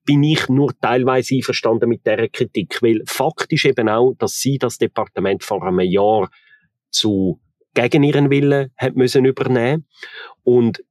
bin 0.04 0.22
ich 0.22 0.48
nur 0.48 0.72
teilweise 0.80 1.34
einverstanden 1.34 1.88
mit 1.88 2.06
der 2.06 2.28
Kritik, 2.28 2.80
weil 2.82 3.02
faktisch 3.06 3.64
eben 3.64 3.88
auch, 3.88 4.14
dass 4.18 4.40
sie 4.40 4.58
das 4.58 4.78
Departement 4.78 5.42
vor 5.42 5.62
einem 5.62 5.80
Jahr 5.80 6.30
zu 6.90 7.40
gegen 7.74 8.02
ihren 8.02 8.30
Willen 8.30 8.72
hat 8.76 8.96
müssen 8.96 9.24
übernehmen 9.24 9.86
und 10.42 10.82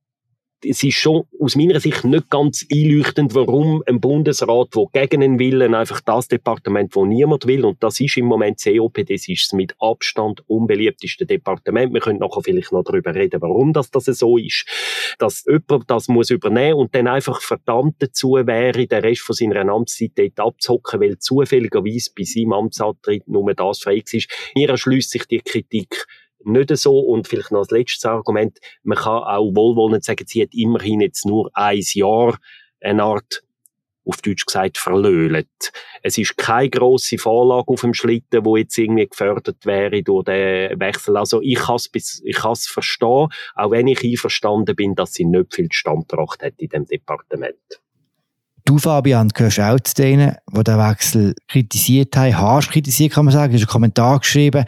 es 0.64 0.84
ist 0.84 0.96
schon 0.96 1.24
aus 1.40 1.56
meiner 1.56 1.80
Sicht 1.80 2.04
nicht 2.04 2.30
ganz 2.30 2.66
einleuchtend, 2.72 3.34
warum 3.34 3.84
ein 3.86 4.00
Bundesrat, 4.02 4.76
der 4.76 4.86
gegen 4.92 5.24
einen 5.24 5.40
Willen 5.40 5.74
einfach 5.74 6.02
das 6.02 6.28
Departement, 6.28 6.96
wo 6.96 7.06
niemand 7.06 7.48
will, 7.48 7.66
und 7.66 7.82
das 7.82 8.00
ist 8.00 8.18
im 8.18 8.26
Moment 8.26 8.62
COP, 8.62 9.06
das 9.08 9.28
ist 9.28 9.48
das 9.48 9.54
mit 9.54 9.76
Abstand 9.80 10.44
unbeliebteste 10.48 11.26
Departement. 11.26 11.94
Wir 11.94 12.02
können 12.02 12.20
nachher 12.20 12.42
vielleicht 12.44 12.72
noch 12.72 12.84
darüber 12.84 13.16
reden, 13.16 13.42
warum 13.42 13.74
das, 13.74 13.92
das 13.92 14.06
so 14.06 14.38
ist, 14.38 14.66
dass 15.18 15.46
jemand 15.46 15.90
das 15.90 16.08
muss 16.08 16.30
übernehmen 16.30 16.80
und 16.80 16.96
dann 16.96 17.08
einfach 17.08 17.42
verdammt 17.42 17.96
dazu 18.00 18.34
wäre, 18.34 18.88
den 18.88 19.02
Rest 19.02 19.22
von 19.22 19.36
seiner 19.36 19.68
Amtszeit 19.72 20.12
dort 20.16 20.40
abzuhocken, 20.40 21.02
weil 21.02 21.20
zufälligerweise 21.20 22.12
bei 22.18 22.24
seinem 22.24 22.54
Amtsantritt 22.54 23.28
nur 23.28 23.54
das 23.54 23.80
frei 23.80 24.02
ist. 24.12 24.52
Mir 24.56 24.70
erschließt 24.70 25.12
sich 25.12 25.26
die 25.26 25.40
Kritik 25.40 26.06
nicht 26.44 26.76
so. 26.78 27.00
Und 27.00 27.28
vielleicht 27.28 27.52
noch 27.52 27.60
als 27.60 27.72
letztes 27.72 28.06
Argument, 28.06 28.58
man 28.84 28.98
kann 28.98 29.24
auch 29.24 29.56
wohlwollend 29.56 30.04
sagen, 30.04 30.26
sie 30.28 30.42
hat 30.42 30.54
immerhin 30.54 31.02
jetzt 31.02 31.26
nur 31.26 31.50
ein 31.54 31.82
Jahr 31.94 32.38
eine 32.82 33.04
Art 33.04 33.44
auf 34.06 34.22
Deutsch 34.22 34.46
gesagt, 34.46 34.78
verlöhlt. 34.78 35.48
Es 36.02 36.18
ist 36.18 36.38
keine 36.38 36.70
grosse 36.70 37.18
Vorlage 37.18 37.68
auf 37.68 37.82
dem 37.82 37.94
Schlitten, 37.94 38.44
wo 38.44 38.58
jetzt 38.58 38.78
irgendwie 38.78 39.08
gefördert 39.08 39.66
wäre 39.66 40.02
durch 40.02 40.26
den 40.26 40.80
Wechsel. 40.80 41.16
Also 41.18 41.42
ich 41.42 41.60
kann 41.60 41.76
es 41.76 42.22
ich 42.24 42.38
verstehen, 42.38 43.28
auch 43.56 43.72
wenn 43.72 43.88
ich 43.88 44.04
einverstanden 44.04 44.76
bin, 44.76 44.96
dass 44.96 45.14
sie 45.14 45.26
nicht 45.26 45.54
viel 45.54 45.72
Standpracht 45.72 46.42
hat 46.44 46.54
in 46.58 46.70
dem 46.70 46.86
Departement. 46.86 47.56
Du, 48.66 48.78
Fabian, 48.78 49.30
gehörst 49.30 49.60
auch 49.60 49.80
zu 49.80 49.96
denen, 49.96 50.36
die 50.52 50.64
den 50.64 50.78
Wechsel 50.78 51.34
kritisiert 51.48 52.16
haben, 52.16 52.38
harsch 52.38 52.70
kritisiert, 52.70 53.14
kann 53.14 53.26
man 53.26 53.34
sagen. 53.34 53.52
Du 53.52 53.56
hast 53.56 53.64
einen 53.64 53.72
Kommentar 53.72 54.20
geschrieben. 54.20 54.66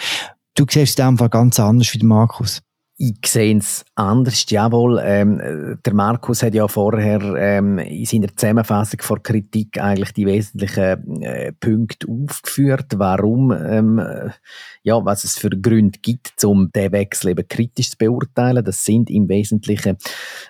Du 0.55 0.65
siehst 0.69 0.99
es 0.99 1.17
Fall 1.17 1.29
ganz 1.29 1.59
anders 1.59 1.93
wie 1.93 2.03
Markus. 2.03 2.61
Ich 3.03 3.25
sehe 3.25 3.57
es 3.57 3.83
anders, 3.95 4.45
jawohl. 4.47 5.01
Ähm, 5.03 5.79
der 5.83 5.93
Markus 5.95 6.43
hat 6.43 6.53
ja 6.53 6.67
vorher 6.67 7.19
ähm, 7.35 7.79
in 7.79 8.05
seiner 8.05 8.27
Zusammenfassung 8.27 9.01
vor 9.01 9.23
Kritik 9.23 9.81
eigentlich 9.81 10.13
die 10.13 10.27
wesentlichen 10.27 11.23
äh, 11.23 11.51
Punkte 11.51 12.05
aufgeführt, 12.07 12.93
warum, 12.97 13.51
ähm, 13.53 13.99
ja, 14.83 15.03
was 15.03 15.23
es 15.23 15.39
für 15.39 15.49
Gründe 15.49 15.97
gibt, 15.99 16.43
um 16.43 16.71
den 16.75 16.91
Wechsel 16.91 17.29
eben 17.29 17.47
kritisch 17.47 17.89
zu 17.89 17.97
beurteilen. 17.97 18.63
Das 18.63 18.85
sind 18.85 19.09
im 19.09 19.27
Wesentlichen 19.29 19.97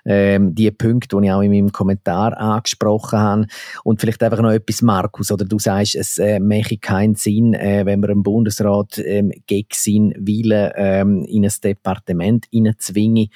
ähm, 0.03 0.53
die 0.53 0.71
Punkte, 0.71 1.15
die 1.15 1.27
ich 1.27 1.31
auch 1.31 1.41
in 1.41 1.51
meinem 1.51 1.71
Kommentar 1.71 2.37
angesprochen 2.37 3.19
habe. 3.19 3.47
Und 3.85 4.01
vielleicht 4.01 4.21
einfach 4.23 4.41
noch 4.41 4.51
etwas, 4.51 4.81
Markus, 4.81 5.31
oder 5.31 5.45
du 5.45 5.57
sagst, 5.57 5.95
es 5.95 6.17
äh, 6.17 6.41
mache 6.41 6.77
keinen 6.79 7.15
Sinn, 7.15 7.53
äh, 7.53 7.85
wenn 7.85 8.01
man 8.01 8.09
einen 8.09 8.23
Bundesrat 8.23 8.97
ähm, 8.97 9.31
gegen 9.47 9.69
seinen 9.71 10.13
Willen 10.27 10.71
ähm, 10.75 11.23
in 11.23 11.45
ein 11.45 11.53
Departement 11.63 12.40
hineinzwingen 12.51 13.29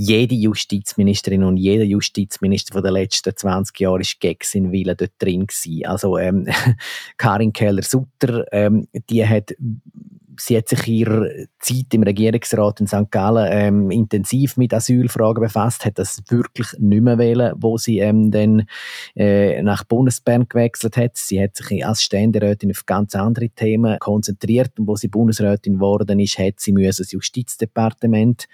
jede 0.00 0.36
Justizministerin 0.36 1.42
und 1.42 1.56
jeder 1.56 1.82
Justizminister 1.82 2.80
den 2.82 2.92
letzten 2.92 3.36
20 3.36 3.80
Jahren 3.80 4.00
ist 4.00 4.20
gegen 4.20 4.38
seinen 4.42 4.70
Willen 4.70 4.96
dort 4.96 5.10
drin 5.18 5.48
gewesen. 5.48 5.86
Also 5.86 6.18
ähm, 6.18 6.46
Karin 7.16 7.52
Keller-Sutter, 7.52 8.44
ähm, 8.52 8.86
die 9.10 9.26
hat 9.26 9.56
sie 10.38 10.56
hat 10.56 10.68
sich 10.68 10.86
ihre 10.86 11.48
Zeit 11.58 11.92
im 11.92 12.02
Regierungsrat 12.02 12.80
in 12.80 12.86
St. 12.86 13.10
Gallen 13.10 13.48
ähm, 13.50 13.90
intensiv 13.90 14.56
mit 14.56 14.72
Asylfragen 14.72 15.42
befasst, 15.42 15.84
hat 15.84 15.98
das 15.98 16.22
wirklich 16.28 16.68
nicht 16.78 17.02
mehr 17.02 17.18
wählen, 17.18 17.52
wo 17.56 17.76
sie 17.76 17.98
ähm, 17.98 18.30
dann 18.30 18.66
äh, 19.16 19.62
nach 19.62 19.84
Bundesbern 19.84 20.48
gewechselt 20.48 20.96
hat. 20.96 21.16
Sie 21.16 21.42
hat 21.42 21.56
sich 21.56 21.84
als 21.84 22.02
Ständerätin 22.02 22.70
auf 22.70 22.86
ganz 22.86 23.14
andere 23.14 23.50
Themen 23.50 23.98
konzentriert 23.98 24.78
und 24.78 24.86
wo 24.86 24.96
sie 24.96 25.08
Bundesrätin 25.08 25.74
geworden 25.74 26.20
ist, 26.20 26.38
hat 26.38 26.60
sie 26.60 26.72
müssen 26.72 27.02
das 27.02 27.12
Justizdepartement 27.12 28.46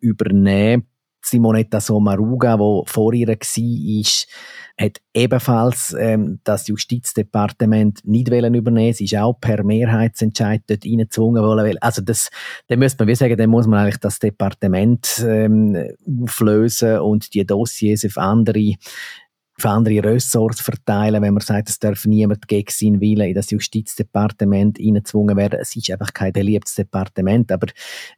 übernehmen 0.00 0.89
Simonetta 1.22 1.80
Sommaruga, 1.80 2.58
wo 2.58 2.84
vor 2.86 3.12
ihr 3.12 3.28
war, 3.28 4.04
hat 4.80 4.98
ebenfalls 5.12 5.94
ähm, 5.98 6.40
das 6.44 6.66
Justizdepartement 6.66 8.00
nicht 8.06 8.28
übernehmen 8.28 8.92
Sie 8.94 9.04
ist 9.04 9.16
auch 9.16 9.34
per 9.38 9.62
Mehrheitsentscheid 9.62 10.62
dort 10.66 10.84
reingezwungen 10.84 11.42
worden. 11.42 11.76
Also 11.80 12.00
das, 12.02 12.30
dann 12.68 12.78
müsste 12.78 13.04
man 13.04 13.08
wie 13.08 13.14
sagen, 13.14 13.36
dann 13.36 13.50
muss 13.50 13.66
man 13.66 13.80
eigentlich 13.80 13.98
das 13.98 14.18
Departement 14.18 15.22
ähm, 15.26 15.76
auflösen 16.22 17.00
und 17.00 17.34
die 17.34 17.44
Dossiers 17.44 18.04
auf 18.06 18.16
andere 18.16 18.76
auf 19.60 19.70
andere 19.70 20.02
Ressorts 20.02 20.60
verteilen, 20.60 21.22
wenn 21.22 21.34
man 21.34 21.42
sagt, 21.42 21.68
es 21.68 21.78
darf 21.78 22.06
niemand 22.06 22.48
gegen 22.48 22.70
seinen 22.70 23.00
Willen 23.00 23.28
in 23.28 23.34
das 23.34 23.50
Justizdepartement 23.50 24.78
hineingezwungen 24.78 25.36
werden. 25.36 25.60
Es 25.60 25.76
ist 25.76 25.90
einfach 25.90 26.12
kein 26.12 26.32
beliebtes 26.32 26.74
Departement, 26.74 27.52
aber 27.52 27.68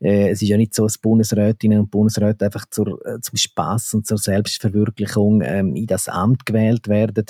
äh, 0.01 0.31
es 0.31 0.43
ist 0.43 0.49
ja 0.49 0.57
nicht 0.57 0.75
so, 0.75 0.85
dass 0.85 0.99
Bundesrätinnen 0.99 1.81
und 1.81 1.91
Bundesräte 1.91 2.45
einfach 2.45 2.67
zur, 2.71 3.05
äh, 3.07 3.21
zum 3.21 3.37
Spaß 3.37 3.95
und 3.95 4.07
zur 4.07 4.19
Selbstverwirklichung 4.19 5.43
ähm, 5.43 5.75
in 5.75 5.87
das 5.87 6.09
Amt 6.09 6.47
gewählt 6.47 6.89
werden. 6.89 7.25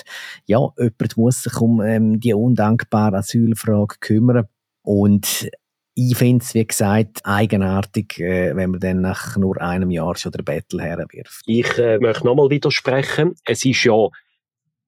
Ja, 0.46 0.68
jemand 0.76 1.16
muss 1.16 1.42
sich 1.42 1.56
um 1.60 1.80
ähm, 1.80 2.20
die 2.20 2.34
undankbare 2.34 3.18
Asylfrage 3.18 3.96
kümmern. 4.00 4.46
Und 4.84 5.48
ich 5.94 6.16
finde 6.16 6.42
es, 6.42 6.54
wie 6.54 6.66
gesagt, 6.66 7.20
eigenartig, 7.24 8.18
äh, 8.18 8.56
wenn 8.56 8.70
man 8.70 8.80
dann 8.80 9.00
nach 9.02 9.36
nur 9.36 9.60
einem 9.60 9.90
Jahr 9.90 10.16
schon 10.16 10.32
der 10.32 10.42
Battle 10.42 10.82
herwirft. 10.82 11.42
Ich 11.46 11.78
äh, 11.78 11.98
möchte 11.98 12.24
nochmal 12.24 12.50
widersprechen. 12.50 13.34
Es 13.44 13.64
ist 13.64 13.84
ja 13.84 14.08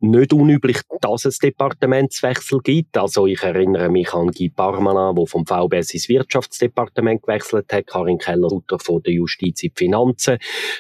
nicht 0.00 0.32
unüblich, 0.32 0.80
dass 1.00 1.24
es 1.24 1.38
Departementswechsel 1.38 2.60
gibt. 2.60 2.96
Also 2.96 3.26
ich 3.26 3.42
erinnere 3.42 3.90
mich 3.90 4.12
an 4.12 4.28
Guy 4.28 4.50
Parmanin, 4.50 5.14
der 5.14 5.26
vom 5.26 5.46
VBS 5.46 5.94
ins 5.94 6.08
Wirtschaftsdepartement 6.08 7.22
gewechselt 7.22 7.72
hat, 7.72 7.86
Karin 7.86 8.18
Keller-Sutter 8.18 8.78
von 8.78 9.02
der 9.02 9.14
Justiz 9.14 9.62
in 9.62 9.70
die 9.70 9.78
Finanzen. 9.78 10.38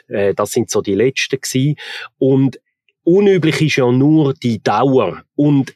Äh, 0.08 0.34
das 0.34 0.52
sind 0.52 0.70
so 0.70 0.80
die 0.80 0.94
letzten 0.94 1.40
gewesen. 1.40 1.76
Und 2.18 2.60
unüblich 3.02 3.60
ist 3.60 3.76
ja 3.76 3.90
nur 3.90 4.34
die 4.34 4.62
Dauer. 4.62 5.22
Und 5.34 5.74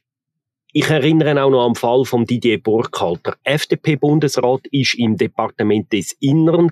ich 0.75 0.90
erinnere 0.90 1.42
auch 1.42 1.48
noch 1.48 1.64
am 1.64 1.75
Fall 1.75 2.04
von 2.04 2.26
Didier 2.26 2.62
Burkhalter. 2.62 3.37
FDP-Bundesrat 3.42 4.66
ist 4.70 4.96
im 4.98 5.16
Departement 5.16 5.90
des 5.90 6.14
Innern 6.20 6.70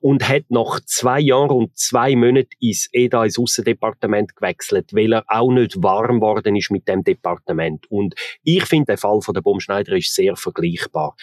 und 0.00 0.28
hat 0.28 0.42
nach 0.50 0.80
zwei 0.84 1.18
Jahren 1.18 1.50
und 1.50 1.78
zwei 1.78 2.14
Monaten 2.14 2.50
ins 2.60 2.90
EDA, 2.92 3.24
ins 3.24 3.38
Aussendepartement 3.38 4.36
gewechselt, 4.36 4.92
weil 4.92 5.14
er 5.14 5.24
auch 5.26 5.50
nicht 5.50 5.82
warm 5.82 6.20
worden 6.20 6.54
ist 6.56 6.70
mit 6.70 6.86
dem 6.86 7.02
Departement. 7.02 7.90
Und 7.90 8.14
ich 8.44 8.66
finde, 8.66 8.88
der 8.88 8.98
Fall 8.98 9.22
von 9.22 9.32
der 9.32 9.40
Baumschneider 9.40 9.96
ist 9.96 10.14
sehr 10.14 10.36
vergleichbar. 10.36 11.16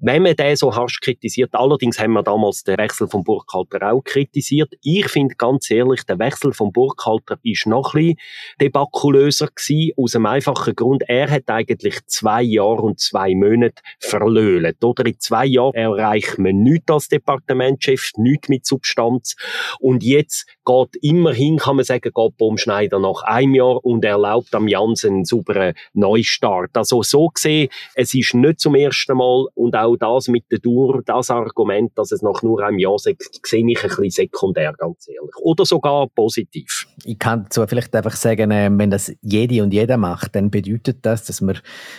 Wenn 0.00 0.24
man 0.24 0.34
den 0.34 0.56
so 0.56 0.74
harsch 0.74 0.98
kritisiert, 0.98 1.54
allerdings 1.54 2.00
haben 2.00 2.14
wir 2.14 2.24
damals 2.24 2.64
den 2.64 2.78
Wechsel 2.78 3.06
von 3.06 3.22
Burkhalter 3.22 3.92
auch 3.92 4.02
kritisiert. 4.02 4.74
Ich 4.82 5.08
finde 5.08 5.36
ganz 5.36 5.70
ehrlich, 5.70 6.02
der 6.02 6.18
Wechsel 6.18 6.52
von 6.52 6.72
Burkhalter 6.72 7.38
ist 7.44 7.66
noch 7.66 7.94
ein 7.94 8.00
bisschen 8.00 8.18
debakulöser 8.60 9.46
gewesen, 9.54 9.92
aus 9.96 10.16
einem 10.16 10.26
einfachen 10.26 10.74
Grund. 10.74 11.04
Er 11.06 11.27
hat 11.30 11.48
eigentlich 11.48 11.98
zwei 12.06 12.42
Jahre 12.42 12.82
und 12.82 13.00
zwei 13.00 13.34
Monate 13.34 13.82
verlöhlt. 14.00 14.82
Oder 14.82 15.06
in 15.06 15.18
zwei 15.18 15.46
Jahren 15.46 15.74
erreicht 15.74 16.38
man 16.38 16.62
nichts 16.62 16.90
als 16.90 17.08
Departementschef, 17.08 18.12
nichts 18.16 18.48
mit 18.48 18.66
Substanz. 18.66 19.36
Und 19.80 20.02
jetzt 20.02 20.46
geht 20.64 21.02
immerhin, 21.02 21.58
kann 21.58 21.76
man 21.76 21.84
sagen, 21.84 22.10
geht 22.14 22.36
Baumschneider 22.36 22.98
nach 22.98 23.22
einem 23.22 23.54
Jahr 23.54 23.84
und 23.84 24.04
erlaubt 24.04 24.54
am 24.54 24.68
Jansen 24.68 25.08
einen 25.08 25.24
sauberen 25.24 25.74
Neustart. 25.92 26.76
Also 26.76 27.02
so 27.02 27.28
gesehen, 27.28 27.68
es 27.94 28.14
ist 28.14 28.34
nicht 28.34 28.60
zum 28.60 28.74
ersten 28.74 29.16
Mal 29.16 29.46
und 29.54 29.74
auch 29.74 29.96
das 29.96 30.28
mit 30.28 30.44
der 30.50 30.58
Dauer, 30.58 31.02
das 31.04 31.30
Argument, 31.30 31.92
dass 31.96 32.12
es 32.12 32.22
nach 32.22 32.42
nur 32.42 32.62
einem 32.62 32.78
Jahr 32.78 32.98
sagt, 32.98 33.22
sehe 33.46 33.64
ich 33.68 33.82
ein 33.82 33.88
bisschen 33.88 34.10
sekundär, 34.10 34.74
ganz 34.76 35.08
ehrlich. 35.08 35.34
Oder 35.40 35.64
sogar 35.64 36.08
positiv. 36.08 36.86
Ich 37.04 37.18
kann 37.18 37.44
dazu 37.44 37.66
vielleicht 37.66 37.94
einfach 37.94 38.16
sagen, 38.16 38.50
äh, 38.50 38.70
wenn 38.72 38.90
das 38.90 39.12
jede 39.22 39.62
und 39.62 39.72
jeder 39.72 39.96
macht, 39.96 40.34
dann 40.34 40.50
bedeutet 40.50 40.98
das, 41.02 41.17
dass 41.24 41.40
wir 41.40 41.54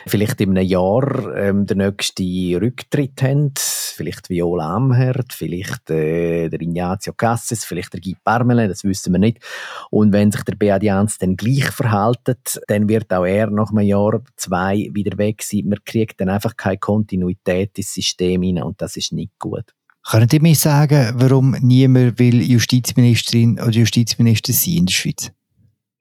vielleicht 0.08 0.42
in 0.42 0.58
einem 0.58 0.68
Jahr 0.68 1.36
ähm, 1.36 1.66
den 1.66 1.80
nächsten 1.80 2.56
Rücktritt 2.56 3.22
haben, 3.22 3.54
vielleicht 3.58 4.30
Viola 4.30 4.76
Amherd, 4.76 5.34
vielleicht 5.34 5.90
äh, 5.90 6.50
der 6.50 6.62
Ignazio 6.62 7.14
Cassis, 7.14 7.66
vielleicht 7.66 7.94
der 7.94 8.02
Guy 8.02 8.16
Parmelin, 8.24 8.70
das 8.70 8.84
wissen 8.84 9.14
wir 9.14 9.20
nicht. 9.20 9.40
Und 9.92 10.14
wenn 10.14 10.32
sich 10.32 10.44
der 10.44 10.56
Beat 10.56 10.84
Jans 10.84 11.18
dann 11.18 11.36
gleich 11.36 11.70
verhaltet, 11.72 12.60
dann 12.68 12.88
wird 12.88 13.12
auch 13.14 13.26
er 13.26 13.50
nach 13.50 13.72
einem 13.72 13.88
Jahr, 13.88 14.22
zwei 14.38 14.90
wieder 14.94 15.18
weg 15.18 15.44
sein. 15.44 15.68
Man 15.68 15.80
kriegt 15.86 16.22
dann 16.22 16.30
einfach 16.30 16.56
keine 16.56 16.78
Kontinuität 16.78 17.78
ins 17.78 17.94
System 17.94 18.42
hinein 18.42 18.64
und 18.64 18.82
das 18.82 18.96
ist 18.96 19.12
nicht 19.12 19.38
gut. 19.40 19.66
Können 20.10 20.30
Sie 20.30 20.40
mir 20.40 20.56
sagen, 20.56 21.14
warum 21.16 21.56
niemand 21.62 22.18
will 22.20 22.42
Justizministerin 22.42 23.60
oder 23.60 23.72
Justizminister 23.72 24.54
sein 24.54 24.78
in 24.78 24.86
der 24.86 24.94
Schweiz? 24.94 25.32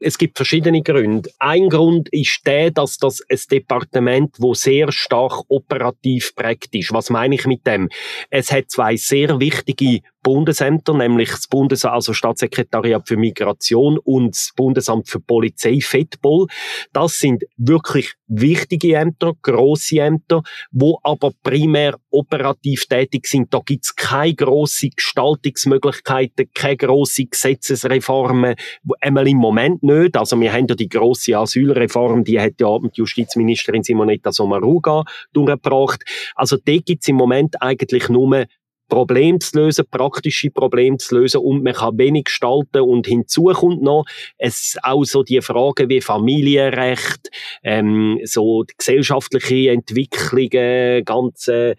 Es 0.01 0.19
gibt 0.19 0.37
verschiedene 0.37 0.83
Gründe. 0.83 1.31
Ein 1.39 1.69
Grund 1.69 2.09
ist 2.11 2.47
der, 2.47 2.71
dass 2.71 2.99
das 2.99 3.21
ein 3.29 3.39
Departement, 3.51 4.35
wo 4.39 4.55
sehr 4.55 4.93
stark 4.93 5.43
operativ 5.49 6.35
prägt 6.35 6.75
ist. 6.75 6.93
Was 6.93 7.11
meine 7.11 7.35
ich 7.35 7.47
mit 7.47 7.67
dem? 7.67 7.89
Es 8.31 8.53
hat 8.53 8.71
zwei 8.71 8.97
sehr 8.97 9.41
wichtige 9.41 10.01
Bundesämter, 10.23 10.95
nämlich 10.95 11.31
das 11.31 11.47
Bundes 11.47 11.85
also 11.85 12.13
Staatssekretariat 12.13 13.09
für 13.09 13.17
Migration 13.17 13.99
und 13.99 14.35
das 14.35 14.53
Bundesamt 14.55 15.09
für 15.09 15.21
Polizei 15.21 15.81
FEDPOL. 15.81 16.47
Das 16.93 17.19
sind 17.19 17.45
wirklich 17.57 18.15
wichtige 18.29 18.95
Ämter, 18.97 19.33
grosse 19.43 20.01
Ämter, 20.01 20.43
wo 20.71 20.99
aber 21.03 21.33
primär 21.43 21.99
operativ 22.11 22.87
tätig 22.87 23.27
sind. 23.27 23.53
Da 23.53 23.61
gibt's 23.65 23.95
keine 23.97 24.35
grosse 24.35 24.91
Gestaltungsmöglichkeiten, 24.91 26.51
keine 26.55 26.77
grosse 26.77 27.25
Gesetzesreformen, 27.25 28.55
einmal 29.01 29.29
im 29.29 29.39
Moment 29.39 29.83
nicht. 29.83 30.17
Also 30.17 30.41
wir 30.41 30.53
haben 30.53 30.67
ja 30.69 30.75
die 30.75 30.89
grosse 30.89 31.37
Asylreform, 31.37 32.25
die 32.25 32.39
hat 32.39 32.55
ja 32.61 32.79
die 32.79 32.89
Justizministerin 32.93 33.83
Simonetta 33.83 34.33
Sommaruga 34.33 35.05
durchgebracht. 35.33 36.05
Also 36.35 36.57
da 36.57 36.77
gibt's 36.77 37.09
im 37.09 37.17
Moment 37.17 37.61
eigentlich 37.63 38.09
nur 38.09 38.47
Problem 38.89 39.41
zu 39.41 39.59
lösen, 39.59 39.85
praktische 39.91 40.51
Probleme 40.51 40.97
zu 40.97 41.19
lösen 41.19 41.41
und 41.41 41.63
man 41.63 41.75
kann 41.75 41.99
wenig 41.99 42.25
gestalten 42.25 42.81
und 42.81 43.07
hinzu 43.07 43.45
kommt 43.45 43.83
noch 43.83 44.05
es 44.39 44.77
auch 44.83 45.05
so 45.05 45.23
die 45.23 45.41
Fragen 45.41 45.89
wie 45.89 46.01
Familienrecht, 46.01 47.31
ähm, 47.63 48.19
so 48.25 48.65
gesellschaftliche 48.77 49.71
Entwicklungen, 49.71 51.05
ganze 51.05 51.77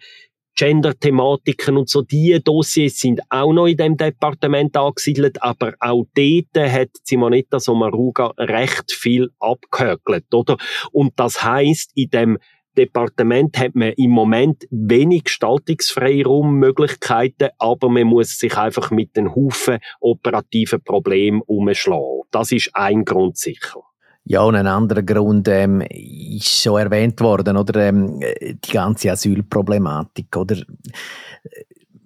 Gender-Thematiken 0.56 1.78
und 1.78 1.88
so, 1.88 2.02
die 2.02 2.38
Dossiers 2.42 2.98
sind 2.98 3.22
auch 3.30 3.52
noch 3.52 3.66
in 3.66 3.78
dem 3.78 3.96
Departement 3.96 4.76
angesiedelt, 4.76 5.42
aber 5.42 5.74
auch 5.80 6.04
dort 6.14 6.70
hat 6.70 6.90
Simonetta 7.02 7.60
Sommaruga 7.60 8.34
recht 8.36 8.92
viel 8.92 9.30
abgehökelt, 9.38 10.26
oder? 10.34 10.58
Und 10.92 11.12
das 11.16 11.42
heißt, 11.42 11.92
in 11.94 12.10
dem 12.10 12.38
Departement 12.76 13.56
hat 13.58 13.74
man 13.74 13.92
im 13.92 14.10
Moment 14.10 14.66
wenig 14.70 15.24
Gestaltungsfreiraum-Möglichkeiten, 15.24 17.48
aber 17.58 17.88
man 17.88 18.06
muss 18.06 18.38
sich 18.38 18.56
einfach 18.56 18.90
mit 18.90 19.16
den 19.16 19.34
Haufen 19.34 19.78
operativen 20.00 20.82
Problemen 20.82 21.40
umschlagen. 21.42 22.22
Das 22.30 22.52
ist 22.52 22.70
ein 22.74 23.04
Grund 23.04 23.36
sicher. 23.36 23.80
Ja, 24.24 24.42
und 24.42 24.54
ein 24.54 24.66
anderer 24.66 25.02
Grund 25.02 25.48
ähm, 25.48 25.82
ist 25.88 26.62
schon 26.62 26.78
erwähnt 26.78 27.20
worden, 27.20 27.56
oder 27.56 27.88
ähm, 27.88 28.20
die 28.20 28.70
ganze 28.70 29.10
Asylproblematik, 29.10 30.36
oder? 30.36 30.56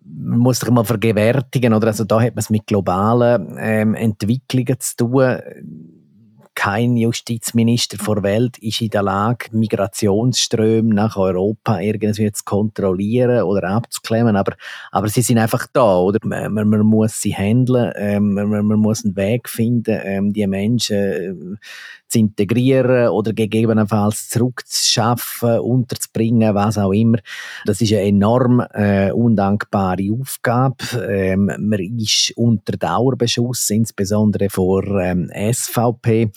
Man 0.06 0.38
muss 0.38 0.61
sich 0.61 0.71
mal 0.71 0.85
vergewärtigen, 0.85 1.75
oder? 1.75 1.88
Also 1.88 2.04
da 2.04 2.23
hat 2.23 2.35
man 2.35 2.40
es 2.40 2.50
mit 2.50 2.66
globalen 2.66 3.56
ähm, 3.59 3.94
Entwicklungen 3.94 4.76
zu 4.78 4.97
tun 4.97 5.40
kein 6.54 6.96
Justizminister 6.96 7.99
vor 7.99 8.23
Welt 8.23 8.58
ist 8.58 8.80
in 8.80 8.90
der 8.90 9.02
Lage, 9.02 9.46
Migrationsströme 9.52 10.94
nach 10.94 11.16
Europa 11.16 11.80
irgendwie 11.80 12.30
zu 12.32 12.44
kontrollieren 12.44 13.42
oder 13.42 13.68
abzuklemmen, 13.70 14.37
aber, 14.37 14.54
aber 14.92 15.08
sie 15.08 15.23
sind 15.23 15.38
einfach 15.38 15.66
da, 15.73 15.99
oder? 15.99 16.18
Man, 16.23 16.52
man 16.52 16.80
muss 16.80 17.20
sie 17.20 17.34
handeln, 17.34 17.92
ähm, 17.96 18.34
man, 18.34 18.66
man, 18.66 18.78
muss 18.78 19.04
einen 19.04 19.16
Weg 19.16 19.49
finden, 19.49 20.00
ähm, 20.04 20.32
die 20.32 20.46
Menschen 20.46 20.96
äh, 20.96 21.34
zu 22.08 22.18
integrieren 22.20 23.08
oder 23.08 23.32
gegebenenfalls 23.32 24.28
zurückzuschaffen, 24.28 25.58
unterzubringen, 25.58 26.54
was 26.54 26.78
auch 26.78 26.92
immer. 26.92 27.18
Das 27.64 27.80
ist 27.80 27.92
eine 27.92 28.02
enorm 28.02 28.61
äh, 28.73 29.11
undankbare 29.11 30.11
Aufgabe. 30.20 30.76
Ähm, 31.08 31.46
man 31.46 31.80
ist 31.99 32.32
unter 32.37 32.76
Dauerbeschuss, 32.76 33.68
insbesondere 33.70 34.49
vor 34.49 34.84
ähm, 35.00 35.28
SVP. 35.34 36.30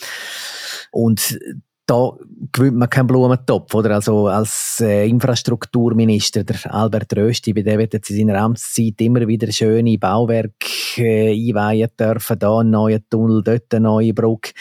Und 0.92 1.40
da 1.88 2.12
gewinnt 2.52 2.78
man 2.78 2.90
keinen 2.90 3.08
Blumentopf, 3.08 3.74
oder? 3.74 3.92
Also, 3.96 4.28
als 4.28 4.80
äh, 4.82 5.08
Infrastrukturminister, 5.08 6.44
der 6.44 6.74
Albert 6.74 7.16
Rösti, 7.16 7.54
bei 7.54 7.62
dem 7.62 7.80
wird 7.80 7.94
jetzt 7.94 8.10
in 8.10 8.28
seiner 8.28 8.42
Amtszeit 8.42 9.00
immer 9.00 9.26
wieder 9.26 9.50
schöne 9.54 9.98
Bauwerke 9.98 10.52
äh, 10.98 11.32
einweihen 11.32 11.90
dürfen. 11.98 12.40
Da 12.40 12.60
ein 12.60 12.72
neuer 12.72 13.00
Tunnel, 13.10 13.42
dort 13.42 13.74
eine 13.74 13.84
neue 13.84 14.14
Brücke. 14.14 14.52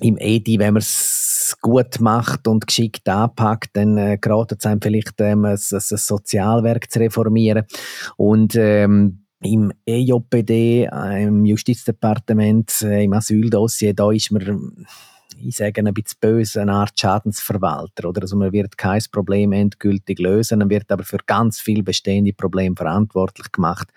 Im 0.00 0.18
EDI, 0.18 0.58
wenn 0.58 0.74
man 0.74 0.82
es 0.82 1.56
gut 1.62 1.98
macht 2.00 2.46
und 2.46 2.66
geschickt 2.66 3.08
anpackt, 3.08 3.70
dann 3.72 3.96
äh, 3.96 4.18
geraten 4.20 4.56
es 4.58 4.66
einem 4.66 4.82
vielleicht, 4.82 5.18
ähm, 5.20 5.46
ein, 5.46 5.52
ein 5.52 5.58
Sozialwerk 5.80 6.90
zu 6.90 6.98
reformieren. 6.98 7.64
Und, 8.18 8.54
ähm, 8.54 9.25
im 9.40 9.72
EJPD, 9.84 10.88
äh, 10.90 11.24
im 11.24 11.44
Justizdepartement, 11.44 12.82
äh, 12.82 13.04
im 13.04 13.12
Asyldossier, 13.12 13.94
da 13.94 14.10
ist 14.10 14.30
man 14.30 14.86
ich 15.38 15.56
sage 15.56 15.82
ein 15.84 15.92
bisschen 15.92 16.18
böse, 16.20 16.62
eine 16.62 16.72
Art 16.72 16.98
Schadensverwalter. 16.98 18.08
Oder? 18.08 18.22
Also 18.22 18.36
man 18.36 18.52
wird 18.52 18.78
kein 18.78 19.02
Problem 19.12 19.52
endgültig 19.52 20.18
lösen, 20.18 20.60
man 20.60 20.70
wird 20.70 20.90
aber 20.90 21.04
für 21.04 21.18
ganz 21.26 21.60
viele 21.60 21.82
bestehende 21.82 22.32
Probleme 22.32 22.74
verantwortlich 22.76 23.52
gemacht 23.52 23.88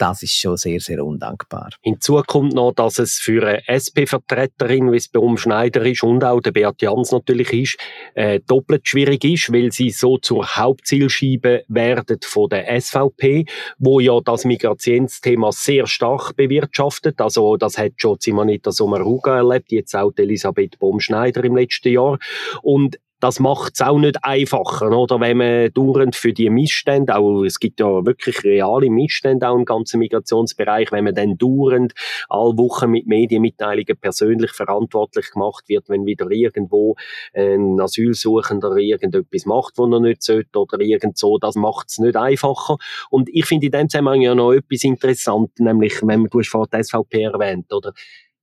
das 0.00 0.22
ist 0.22 0.34
schon 0.34 0.56
sehr, 0.56 0.80
sehr 0.80 1.04
undankbar. 1.04 1.70
Hinzu 1.82 2.22
kommt 2.26 2.54
noch, 2.54 2.72
dass 2.72 2.98
es 2.98 3.18
für 3.18 3.46
eine 3.46 3.68
SP-Vertreterin, 3.68 4.90
wie 4.92 4.96
es 4.96 5.08
bei 5.08 5.20
Schneider 5.36 5.84
ist 5.84 6.02
und 6.02 6.24
auch 6.24 6.40
der 6.40 6.52
Beat 6.52 6.80
Jans 6.80 7.12
natürlich 7.12 7.52
ist, 7.52 7.78
äh, 8.14 8.40
doppelt 8.46 8.88
schwierig 8.88 9.24
ist, 9.24 9.52
weil 9.52 9.70
sie 9.72 9.90
so 9.90 10.16
zur 10.16 10.56
Hauptzielscheibe 10.56 11.64
werden 11.68 12.18
von 12.24 12.48
der 12.48 12.80
SVP, 12.80 13.44
wo 13.78 14.00
ja 14.00 14.18
das 14.24 14.44
Migrationsthema 14.44 15.52
sehr 15.52 15.86
stark 15.86 16.34
bewirtschaftet. 16.34 17.20
Also 17.20 17.56
das 17.56 17.76
hat 17.76 17.92
schon 17.96 18.16
Simonetta 18.18 18.72
Sommaruga 18.72 19.36
erlebt, 19.36 19.70
jetzt 19.70 19.94
auch 19.94 20.12
Elisabeth 20.16 20.78
Baumschneider 20.78 21.44
im 21.44 21.56
letzten 21.56 21.92
Jahr. 21.92 22.18
Und 22.62 22.98
das 23.20 23.38
macht 23.38 23.74
es 23.74 23.82
auch 23.82 23.98
nicht 23.98 24.24
einfacher, 24.24 24.90
oder? 24.90 25.20
Wenn 25.20 25.36
man 25.36 25.72
dauernd 25.72 26.16
für 26.16 26.32
die 26.32 26.48
Missstände, 26.48 27.16
auch, 27.16 27.44
es 27.44 27.60
gibt 27.60 27.80
ja 27.80 28.04
wirklich 28.04 28.42
reale 28.44 28.90
Missstände 28.90 29.48
auch 29.48 29.56
im 29.56 29.66
ganzen 29.66 29.98
Migrationsbereich, 29.98 30.90
wenn 30.90 31.04
man 31.04 31.14
dann 31.14 31.36
dauernd 31.36 31.92
alle 32.28 32.56
Wochen 32.56 32.90
mit 32.90 33.06
Medienmitteilungen 33.06 33.96
persönlich 34.00 34.52
verantwortlich 34.52 35.30
gemacht 35.30 35.68
wird, 35.68 35.88
wenn 35.88 36.06
wieder 36.06 36.30
irgendwo 36.30 36.96
ein 37.34 37.78
Asylsuchender 37.78 38.76
irgendetwas 38.76 39.44
macht, 39.44 39.76
wo 39.76 39.84
er 39.86 40.00
nicht 40.00 40.22
sollte, 40.22 40.58
oder 40.58 40.80
irgend 40.80 41.18
so, 41.18 41.38
das 41.38 41.54
macht 41.56 41.88
es 41.90 41.98
nicht 41.98 42.16
einfacher. 42.16 42.76
Und 43.10 43.28
ich 43.30 43.44
finde 43.44 43.66
in 43.66 43.72
dem 43.72 43.88
Zusammenhang 43.88 44.22
ja 44.22 44.34
noch 44.34 44.52
etwas 44.52 44.82
interessant, 44.84 45.50
nämlich, 45.58 46.00
wenn 46.02 46.20
man, 46.20 46.30
du 46.30 46.38
hast 46.38 46.48
vorhin 46.48 46.70
die 46.72 46.82
SVP 46.82 47.22
erwähnt, 47.22 47.72
oder? 47.72 47.92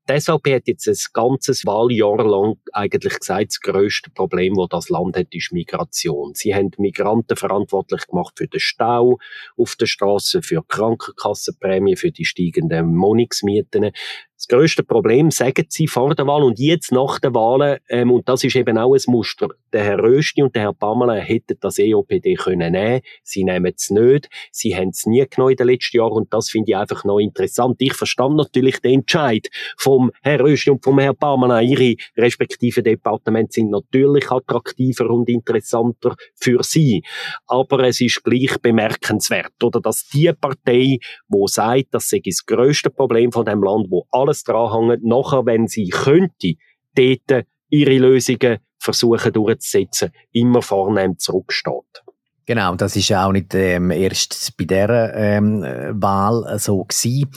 Die 0.09 0.21
SVP 0.21 0.55
hat 0.55 0.67
jetzt 0.67 0.87
ein 0.87 0.95
ganzes 1.11 1.65
Wahljahr 1.65 2.23
lang 2.23 2.55
eigentlich 2.71 3.19
gesagt, 3.19 3.49
das 3.49 3.59
grösste 3.59 4.09
Problem, 4.09 4.55
das 4.55 4.67
das 4.69 4.89
Land 4.89 5.17
hat, 5.17 5.33
ist 5.35 5.51
Migration. 5.51 6.33
Sie 6.33 6.55
haben 6.55 6.71
Migranten 6.77 7.35
verantwortlich 7.35 8.07
gemacht 8.07 8.33
für 8.37 8.47
den 8.47 8.61
Stau 8.61 9.17
auf 9.57 9.75
der 9.75 9.85
Straße, 9.85 10.41
für 10.41 10.63
Krankenkassenprämien, 10.65 11.97
für 11.97 12.11
die 12.11 12.23
steigenden 12.23 12.97
Wohnungsmieten. 12.97 13.91
Das 14.37 14.47
grösste 14.47 14.83
Problem, 14.83 15.31
sagen 15.31 15.65
sie 15.67 15.87
vor 15.87 16.13
der 16.13 16.27
Wahl 16.27 16.43
und 16.43 16.59
jetzt 16.59 16.91
nach 16.91 17.17
der 17.17 17.33
Wahl, 17.33 17.79
ähm, 17.89 18.11
und 18.11 18.29
das 18.29 18.43
ist 18.43 18.55
eben 18.55 18.77
auch 18.77 18.93
ein 18.93 19.01
Muster, 19.07 19.47
der 19.73 19.83
Herr 19.83 19.97
Rösti 19.97 20.43
und 20.43 20.55
der 20.55 20.61
Herr 20.61 20.73
Pamela 20.73 21.15
hätten 21.15 21.57
das 21.59 21.79
EOPD 21.79 22.35
können 22.35 22.73
nehmen. 22.73 23.01
Sie 23.23 23.43
nehmen 23.43 23.73
es 23.75 23.89
nicht. 23.89 24.29
Sie 24.51 24.75
haben 24.75 24.89
es 24.89 25.07
nie 25.07 25.25
genommen 25.27 25.53
in 25.53 25.57
den 25.57 25.67
letzten 25.67 25.97
Jahren 25.97 26.13
und 26.13 26.33
das 26.33 26.51
finde 26.51 26.71
ich 26.71 26.77
einfach 26.77 27.03
noch 27.03 27.17
interessant. 27.17 27.77
Ich 27.79 27.95
verstand 27.95 28.35
natürlich 28.35 28.79
den 28.79 28.99
Entscheid 28.99 29.47
vom 29.75 30.11
Herr 30.21 30.39
Rösti 30.39 30.69
und 30.69 30.83
vom 30.83 30.99
Herr 30.99 31.15
Pamela. 31.15 31.59
Ihre 31.61 31.95
respektiven 32.15 32.83
Departemente 32.83 33.53
sind 33.53 33.71
natürlich 33.71 34.29
attraktiver 34.29 35.09
und 35.09 35.29
interessanter 35.29 36.15
für 36.35 36.61
sie. 36.61 37.03
Aber 37.47 37.79
es 37.85 38.01
ist 38.01 38.23
gleich 38.23 38.55
bemerkenswert, 38.61 39.63
oder, 39.63 39.81
dass 39.81 40.07
die 40.09 40.31
Partei, 40.39 40.99
wo 41.27 41.47
sagt, 41.47 41.87
das 41.91 42.09
sei 42.09 42.21
das 42.23 42.45
grösste 42.45 42.91
Problem 42.91 43.31
von 43.31 43.43
dem 43.43 43.63
Land, 43.63 43.87
wo 43.89 44.05
alles 44.27 44.43
dranhängt, 44.43 45.03
nachher, 45.03 45.45
wenn 45.45 45.67
sie 45.67 45.89
könnte, 45.89 46.55
dort 46.95 47.45
ihre 47.69 47.97
Lösungen 47.97 48.59
versuchen 48.79 49.33
durchzusetzen, 49.33 50.11
immer 50.31 50.61
vornehm 50.61 51.17
zurücksteht. 51.17 52.03
Genau, 52.49 52.73
das 52.75 52.95
ist 52.95 53.11
auch 53.11 53.33
nicht 53.33 53.53
ähm, 53.55 53.91
erst 53.91 54.55
bei 54.55 54.63
dieser 54.63 55.13
ähm, 55.13 55.63
Wahl 55.91 56.57
so 56.59 56.85
gewesen. 56.85 57.29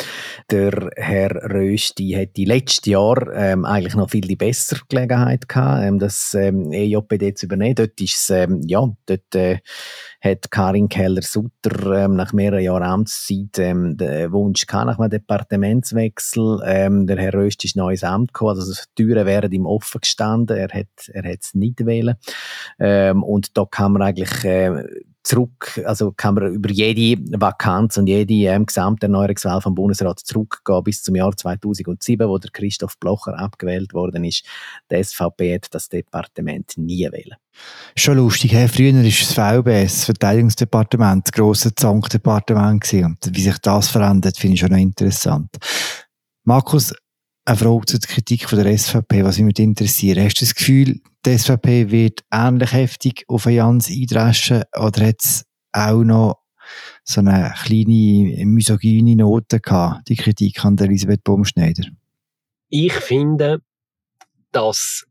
Der 0.53 0.89
Herr 0.95 1.31
Rösti 1.51 2.11
hätte 2.11 2.45
letztes 2.45 2.87
Jahr 2.87 3.27
ähm, 3.35 3.65
eigentlich 3.65 3.97
noch 3.97 4.09
viel 4.09 4.37
besser 4.37 4.79
Gelegenheit 4.89 5.49
gehabt, 5.49 5.83
ähm, 5.83 5.99
das 5.99 6.33
ähm, 6.35 6.71
EJPD 6.71 7.35
zu 7.35 7.47
übernehmen. 7.47 7.75
Dort 7.75 8.01
ist 8.01 8.19
es, 8.19 8.31
ähm, 8.31 8.61
ja, 8.69 8.89
dort 9.07 9.35
äh, 9.35 9.59
hat 10.21 10.49
Karin 10.53 10.89
Keller-Sutter 10.89 12.05
ähm, 12.05 12.15
nach 12.15 12.33
mehreren 12.33 12.63
Jahren 12.63 12.85
Amtszeit 12.85 13.59
ähm, 13.59 13.97
den 13.97 14.31
Wunsch 14.31 14.65
gehabt 14.65 14.87
nach 14.87 14.99
einem 15.01 15.11
Departementswechsel. 15.11 16.61
Ähm, 16.65 17.09
der 17.09 17.19
Herr 17.19 17.35
Röst 17.35 17.65
ist 17.65 17.75
neues 17.75 18.05
Amt 18.05 18.33
gekommen, 18.33 18.61
also 18.61 18.73
die 18.73 19.03
Türen 19.03 19.27
wären 19.27 19.51
ihm 19.51 19.67
offen 19.67 20.03
gestanden. 20.03 20.57
Er 20.57 20.69
hat 20.69 20.87
er 21.09 21.25
hat 21.25 21.41
es 21.41 21.55
nicht 21.55 21.85
wählen. 21.85 22.15
Ähm, 22.79 23.25
und 23.25 23.57
da 23.57 23.65
kann 23.65 23.93
man 23.93 24.03
eigentlich 24.03 24.45
äh, 24.45 24.85
zurück, 25.23 25.81
also 25.85 26.13
kann 26.13 26.35
man 26.35 26.55
über 26.55 26.71
jede 26.71 27.23
Vakanz 27.39 27.99
und 27.99 28.07
jede 28.07 28.35
ähm, 28.35 28.67
Gesamterneuerungswahl 28.67 29.61
vom 29.61 29.75
Bundesrat 29.75 30.21
zurückgehen 30.21 30.83
bis 30.83 31.03
zum 31.03 31.17
Jahr 31.17 31.37
2007, 31.37 32.29
wo 32.29 32.39
der 32.39 32.51
Christoph 32.51 32.99
Blocher 32.99 33.39
abgewählt 33.39 33.93
worden 33.93 34.25
ist. 34.25 34.45
Die 34.91 35.03
SVP 35.03 35.55
hat 35.55 35.75
das 35.75 35.89
Departement 35.89 36.73
nie 36.77 37.09
wählen. 37.13 37.37
Schon 37.97 38.17
lustig, 38.17 38.53
hey, 38.53 38.69
früher 38.69 38.95
war 38.95 39.03
das 39.03 39.33
VBS, 39.33 39.95
das 39.95 40.05
Verteidigungsdepartement, 40.07 41.27
das 41.27 41.33
grosse 41.33 41.75
Zankdepartement 41.75 42.93
und 42.93 43.31
wie 43.33 43.43
sich 43.43 43.59
das 43.59 43.89
verändert, 43.89 44.39
finde 44.39 44.55
ich 44.55 44.61
schon 44.61 44.71
noch 44.71 44.79
interessant. 44.79 45.51
Markus, 46.45 46.95
eine 47.51 47.59
Frage 47.59 47.87
zur 47.87 48.01
Kritik 48.01 48.49
von 48.49 48.63
der 48.63 48.79
SVP, 48.79 49.25
was 49.25 49.39
mich 49.41 49.59
interessiert. 49.59 50.19
Hast 50.19 50.41
du 50.41 50.45
das 50.45 50.55
Gefühl, 50.55 51.01
die 51.27 51.37
SVP 51.37 51.91
wird 51.91 52.21
ähnlich 52.31 52.73
heftig 52.73 53.25
auf 53.27 53.47
Jans 53.47 53.91
eindreschen 53.91 54.63
oder 54.79 55.09
hat 55.09 55.21
es 55.21 55.45
auch 55.73 56.05
noch 56.05 56.39
so 57.03 57.21
eine 57.21 57.53
kleine 57.65 58.47
misogyne 58.47 59.17
Note 59.17 59.59
gehabt, 59.59 60.09
die 60.09 60.15
Kritik 60.15 60.65
an 60.65 60.79
Elisabeth 60.79 61.25
Baumschneider? 61.25 61.89
Ich 62.69 62.93
finde, 62.93 63.59
dass 64.53 65.07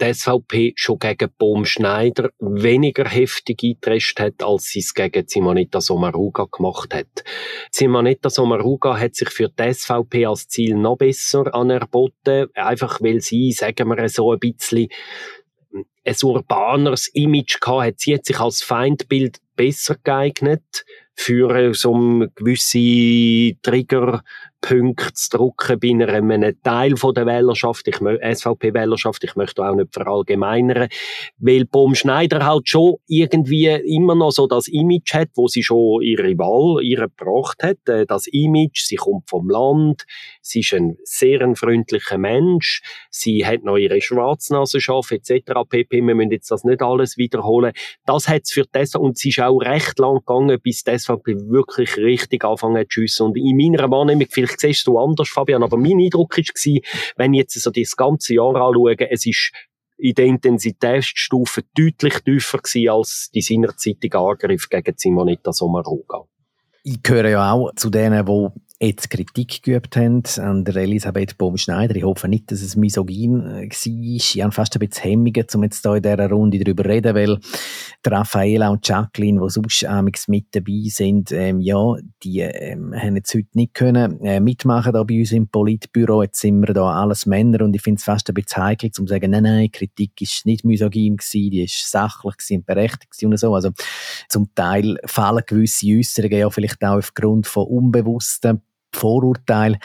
die 0.00 0.14
SVP 0.14 0.72
schon 0.76 0.98
gegen 0.98 1.30
Bohm 1.38 1.64
Schneider 1.64 2.30
weniger 2.38 3.08
heftig 3.08 3.62
eingeprescht 3.62 4.20
hat, 4.20 4.42
als 4.42 4.66
sie 4.66 4.80
es 4.80 4.94
gegen 4.94 5.26
Simonetta 5.26 5.80
Sommaruga 5.80 6.46
gemacht 6.50 6.94
hat. 6.94 7.24
Simonetta 7.70 8.30
Sommaruga 8.30 8.98
hat 8.98 9.14
sich 9.14 9.30
für 9.30 9.48
die 9.48 9.74
SVP 9.74 10.26
als 10.26 10.48
Ziel 10.48 10.74
noch 10.74 10.96
besser 10.96 11.54
anerboten, 11.54 12.48
einfach 12.54 13.00
weil 13.00 13.20
sie, 13.20 13.52
sagen 13.52 13.88
wir 13.88 14.08
so 14.08 14.32
ein 14.32 14.38
bisschen, 14.38 14.88
ein 16.04 16.16
urbaneres 16.22 17.08
Image 17.08 17.60
gehabt 17.60 17.82
hat. 17.82 18.00
Sie 18.00 18.14
hat 18.14 18.24
sich 18.24 18.38
als 18.38 18.62
Feindbild 18.62 19.38
besser 19.56 19.96
geeignet 20.02 20.84
für 21.14 21.74
so 21.74 21.94
eine 21.94 22.30
gewisse 22.30 23.58
Trigger 23.62 24.22
Punkte 24.60 25.12
zu 25.12 25.36
drucken 25.36 25.78
bei 25.78 25.90
einem 25.90 26.62
Teil 26.62 26.96
von 26.96 27.14
der 27.14 27.26
Wählerschaft, 27.26 27.86
ich 27.88 27.96
SVP-Wählerschaft, 27.96 29.24
ich 29.24 29.36
möchte 29.36 29.64
auch 29.64 29.74
nicht 29.74 29.92
verallgemeinern, 29.92 30.88
weil 31.38 31.64
Baum 31.64 31.94
Schneider 31.94 32.44
halt 32.44 32.68
schon 32.68 32.96
irgendwie 33.06 33.66
immer 33.66 34.14
noch 34.14 34.32
so 34.32 34.46
das 34.46 34.68
Image 34.68 35.14
hat, 35.14 35.28
wo 35.34 35.48
sie 35.48 35.62
schon 35.62 36.02
ihre 36.02 36.36
Wahl 36.38 36.82
ihre 36.82 37.08
gebracht 37.08 37.62
hat, 37.62 37.88
äh, 37.88 38.06
das 38.06 38.26
Image, 38.26 38.80
sie 38.84 38.96
kommt 38.96 39.28
vom 39.28 39.48
Land, 39.48 40.04
sie 40.40 40.60
ist 40.60 40.74
ein 40.74 40.96
sehr 41.04 41.40
ein 41.40 41.56
freundlicher 41.56 42.18
Mensch, 42.18 42.82
sie 43.10 43.44
hat 43.46 43.62
noch 43.62 43.76
ihre 43.76 44.00
Schwarznasenschaft 44.00 45.12
etc. 45.12 45.52
pp. 45.68 46.02
Wir 46.02 46.14
müssen 46.14 46.30
jetzt 46.30 46.50
das 46.50 46.64
nicht 46.64 46.82
alles 46.82 47.16
wiederholen. 47.16 47.72
Das 48.06 48.28
hat 48.28 48.42
es 48.44 48.52
für 48.52 48.64
das 48.70 48.94
und 48.94 49.18
sie 49.18 49.30
ist 49.30 49.40
auch 49.40 49.58
recht 49.58 49.98
lang 49.98 50.18
gegangen, 50.18 50.58
bis 50.60 50.84
die 50.84 50.98
SVP 50.98 51.36
wirklich 51.48 51.96
richtig 51.96 52.44
angefangen 52.44 52.78
hat 52.78 52.88
zu 52.90 53.00
schiessen. 53.00 53.26
Und 53.26 53.36
in 53.36 53.56
meiner 53.56 53.90
Wahrnehmung, 53.90 54.26
vielleicht 54.48 54.60
siehst 54.60 54.86
du 54.86 54.98
anders, 54.98 55.28
Fabian, 55.28 55.62
aber 55.62 55.76
mein 55.76 56.00
Eindruck 56.00 56.36
war, 56.36 56.80
wenn 57.16 57.34
ich 57.34 57.40
jetzt 57.40 57.60
so 57.60 57.70
das 57.70 57.96
ganze 57.96 58.34
Jahr 58.34 58.56
anschaue, 58.56 58.96
es 59.10 59.26
ist 59.26 59.52
in 59.98 60.14
der 60.14 60.26
Intensitätsstufe 60.26 61.62
deutlich 61.76 62.20
tiefer 62.20 62.58
gewesen 62.58 62.88
als 62.90 63.30
die 63.34 63.42
seinerzeitige 63.42 64.18
Angriff 64.18 64.68
gegen 64.68 64.94
Simonetta 64.96 65.52
Sommaruga. 65.52 66.24
Ich 66.84 67.02
gehöre 67.02 67.30
ja 67.30 67.52
auch 67.52 67.74
zu 67.74 67.90
denen, 67.90 68.24
die 68.24 68.48
jetzt 68.80 69.10
Kritik 69.10 69.62
geübt 69.64 69.96
haben 69.96 70.22
an 70.36 70.64
der 70.64 70.76
Elisabeth 70.76 71.36
Baum-Schneider. 71.36 71.96
Ich 71.96 72.04
hoffe 72.04 72.28
nicht, 72.28 72.52
dass 72.52 72.62
es 72.62 72.76
misogyn 72.76 73.40
äh, 73.40 73.68
war. 73.68 74.14
Ich 74.16 74.40
habe 74.40 74.52
fast 74.52 74.76
ein 74.76 74.78
bisschen 74.78 75.10
Hemmungen, 75.10 75.46
um 75.54 75.64
jetzt 75.64 75.82
hier 75.82 75.94
in 75.96 76.02
dieser 76.02 76.30
Runde 76.30 76.58
darüber 76.60 76.84
zu 76.84 76.88
reden, 76.88 77.14
weil 77.16 77.40
die 78.06 78.08
Raffaela 78.08 78.68
und 78.68 78.86
Jacqueline, 78.86 79.40
die 79.42 79.50
sonst 79.50 79.84
amigs 79.84 80.28
mit 80.28 80.46
dabei 80.52 80.82
sind, 80.86 81.32
ähm, 81.32 81.60
ja, 81.60 81.96
die 82.22 82.40
ähm, 82.40 82.94
haben 82.94 83.16
jetzt 83.16 83.34
heute 83.34 83.48
nicht 83.54 83.74
können 83.74 84.20
äh, 84.20 84.38
mitmachen 84.38 84.92
da 84.92 85.02
bei 85.02 85.18
uns 85.18 85.32
im 85.32 85.48
Politbüro. 85.48 86.22
Jetzt 86.22 86.40
sind 86.40 86.60
wir 86.60 86.72
da 86.72 87.02
alles 87.02 87.26
Männer 87.26 87.64
und 87.64 87.74
ich 87.74 87.82
finde 87.82 87.98
es 87.98 88.04
fast 88.04 88.28
ein 88.28 88.34
bisschen 88.34 88.62
heikel, 88.62 88.90
um 88.98 89.08
zu 89.08 89.12
sagen, 89.12 89.32
nein, 89.32 89.42
nein, 89.42 89.72
Kritik 89.72 90.20
ist 90.20 90.46
nicht 90.46 90.64
misogyn 90.64 91.16
gewesen, 91.16 91.50
die 91.50 91.64
ist 91.64 91.90
sachlich 91.90 92.36
und 92.50 92.64
berechtigt 92.64 93.24
und 93.24 93.36
so. 93.36 93.56
Also 93.56 93.70
zum 94.28 94.54
Teil 94.54 94.98
fallen 95.04 95.42
gewisse 95.44 95.86
Äußerungen 95.88 96.38
ja 96.38 96.50
vielleicht 96.50 96.84
auch 96.84 96.98
aufgrund 96.98 97.48
von 97.48 97.66
unbewussten 97.66 98.62
Vorurteil. 98.92 99.78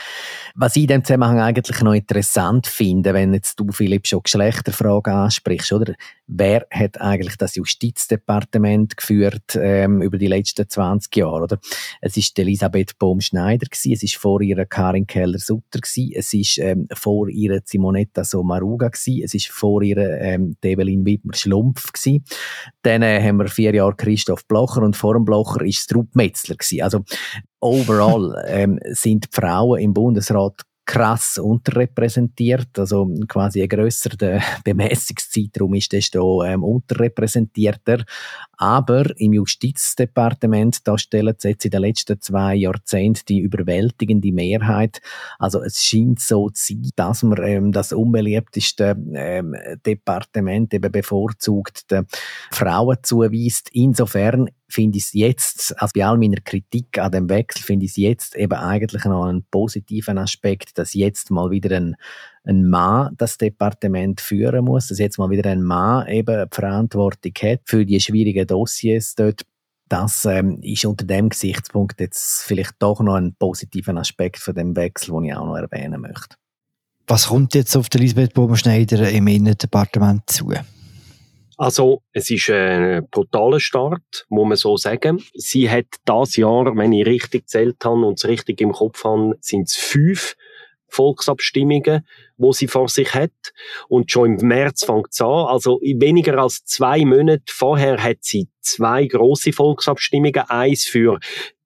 Was 0.55 0.75
ich 0.75 0.83
in 0.83 0.87
diesem 0.87 1.05
Zusammenhang 1.05 1.39
eigentlich 1.39 1.81
noch 1.81 1.93
interessant 1.93 2.67
finde, 2.67 3.13
wenn 3.13 3.33
jetzt 3.33 3.59
du, 3.59 3.71
Philipp, 3.71 4.07
schon 4.07 4.23
Geschlechterfragen 4.23 5.13
ansprichst, 5.13 5.73
oder? 5.73 5.93
Wer 6.27 6.65
hat 6.71 7.01
eigentlich 7.01 7.35
das 7.37 7.55
Justizdepartement 7.55 8.95
geführt 8.95 9.57
ähm, 9.59 10.01
über 10.01 10.17
die 10.17 10.27
letzten 10.27 10.69
20 10.69 11.15
Jahre, 11.15 11.43
oder? 11.43 11.59
Es 12.01 12.17
ist 12.17 12.37
Elisabeth 12.39 12.97
Bohm-Schneider 12.97 13.67
es 13.71 13.85
ist 13.85 14.15
vor 14.15 14.41
ihr 14.41 14.65
Karin 14.65 15.05
Keller-Sutter 15.05 15.79
es 15.83 16.33
ist 16.33 16.57
ähm, 16.59 16.87
vor 16.93 17.29
ihr 17.29 17.61
Simonetta 17.65 18.23
Sommaruga 18.23 18.89
es 18.93 19.07
ist 19.07 19.49
vor 19.49 19.81
ihr 19.81 19.97
ähm, 19.97 20.55
Develin 20.63 21.05
Wittmer-Schlumpf 21.05 21.91
Dann 22.81 23.01
äh, 23.01 23.21
haben 23.21 23.37
wir 23.37 23.47
vier 23.47 23.73
Jahre 23.73 23.95
Christoph 23.95 24.47
Blocher 24.47 24.81
und 24.81 24.95
vor 24.95 25.13
dem 25.15 25.25
Blocher 25.25 25.61
ist 25.61 25.79
Strupp 25.79 26.15
Metzler 26.15 26.55
Also 26.81 27.03
overall 27.63 28.35
ähm, 28.47 28.79
sind 28.91 29.25
die 29.25 29.29
Frauen 29.31 29.79
im 29.79 29.93
Bundesrat 29.93 30.61
krass 30.85 31.37
unterrepräsentiert, 31.37 32.77
also 32.77 33.09
quasi 33.27 33.61
ein 33.61 33.69
grösserer 33.69 34.41
Bemessungszeitraum 34.63 35.73
ist 35.75 35.93
desto 35.93 36.43
ähm, 36.43 36.63
unterrepräsentierter. 36.63 38.03
Aber 38.57 39.05
im 39.17 39.33
Justizdepartement, 39.33 40.85
da 40.87 40.97
stellen 40.97 41.35
sie 41.37 41.49
jetzt 41.49 41.65
in 41.65 41.71
den 41.71 41.81
letzten 41.81 42.19
zwei 42.21 42.55
Jahrzehnten 42.55 43.25
die 43.27 43.39
überwältigende 43.39 44.31
Mehrheit. 44.31 45.01
Also 45.39 45.61
es 45.61 45.83
scheint 45.83 46.19
so 46.19 46.49
zu 46.49 46.73
sein, 46.73 46.89
dass 46.95 47.23
man 47.23 47.41
ähm, 47.43 47.71
das 47.71 47.93
unbeliebteste 47.93 48.97
ähm, 49.13 49.55
Departement 49.85 50.73
eben 50.73 50.91
bevorzugt 50.91 51.91
den 51.91 52.05
Frauen 52.51 52.97
zuweist. 53.03 53.69
Insofern 53.71 54.49
finde 54.73 54.97
ich 54.97 55.05
es 55.05 55.13
jetzt, 55.13 55.81
also 55.81 55.91
bei 55.95 56.05
all 56.05 56.17
meiner 56.17 56.41
Kritik 56.41 56.97
an 56.97 57.11
dem 57.11 57.29
Wechsel, 57.29 57.63
finde 57.63 57.85
ich 57.85 57.91
es 57.91 57.97
jetzt 57.97 58.35
eben 58.35 58.53
eigentlich 58.53 59.05
noch 59.05 59.25
einen 59.25 59.45
positiven 59.45 60.17
Aspekt, 60.17 60.77
dass 60.77 60.93
jetzt 60.93 61.31
mal 61.31 61.51
wieder 61.51 61.77
ein, 61.77 61.95
ein 62.43 62.67
Mann 62.67 63.13
das 63.17 63.37
Departement 63.37 64.19
führen 64.19 64.65
muss, 64.65 64.87
dass 64.87 64.99
jetzt 64.99 65.17
mal 65.19 65.29
wieder 65.29 65.49
ein 65.49 65.63
Mann 65.63 66.07
eben 66.07 66.49
die 66.49 66.55
Verantwortung 66.55 67.33
hat 67.41 67.61
für 67.65 67.85
die 67.85 67.99
schwierigen 67.99 68.47
Dossiers 68.47 69.15
dort. 69.15 69.43
Das 69.89 70.25
ähm, 70.25 70.59
ist 70.61 70.85
unter 70.85 71.05
dem 71.05 71.29
Gesichtspunkt 71.29 71.99
jetzt 71.99 72.43
vielleicht 72.43 72.75
doch 72.79 72.99
noch 73.01 73.15
ein 73.15 73.35
positiver 73.35 73.95
Aspekt 73.95 74.39
von 74.39 74.55
dem 74.55 74.75
Wechsel, 74.75 75.13
den 75.13 75.25
ich 75.25 75.35
auch 75.35 75.45
noch 75.45 75.55
erwähnen 75.55 76.01
möchte. 76.01 76.35
Was 77.05 77.27
kommt 77.27 77.53
jetzt 77.53 77.75
auf 77.75 77.89
der 77.89 78.01
Elisabeth 78.01 78.33
Bobenschneider 78.33 79.09
im 79.11 79.27
Innendepartement 79.27 80.23
zu? 80.25 80.51
Also, 81.63 82.01
es 82.11 82.29
ist 82.29 82.49
ein 82.49 83.07
brutaler 83.09 83.61
Start, 83.61 84.25
muss 84.27 84.47
man 84.49 84.57
so 84.57 84.75
sagen. 84.75 85.23
Sie 85.33 85.69
hat 85.69 85.85
das 86.03 86.35
Jahr, 86.35 86.75
wenn 86.75 86.91
ich 86.91 87.05
richtig 87.05 87.43
gezählt 87.43 87.77
habe 87.85 88.05
und 88.05 88.19
es 88.19 88.27
richtig 88.27 88.59
im 88.59 88.73
Kopf 88.73 89.05
habe, 89.05 89.37
sind 89.39 89.69
es 89.69 89.77
fünf 89.77 90.35
Volksabstimmungen, 90.89 92.05
wo 92.37 92.51
sie 92.51 92.67
vor 92.67 92.89
sich 92.89 93.13
hat. 93.13 93.31
Und 93.87 94.11
schon 94.11 94.39
im 94.39 94.47
März 94.47 94.85
fängt 94.85 95.07
es 95.11 95.21
an. 95.21 95.47
Also 95.47 95.79
weniger 95.81 96.37
als 96.39 96.65
zwei 96.65 97.05
Monate 97.05 97.43
vorher 97.47 98.01
hat 98.03 98.17
sie 98.21 98.47
zwei 98.63 99.05
große 99.05 99.53
Volksabstimmungen. 99.53 100.43
Eins 100.47 100.85
für 100.85 101.19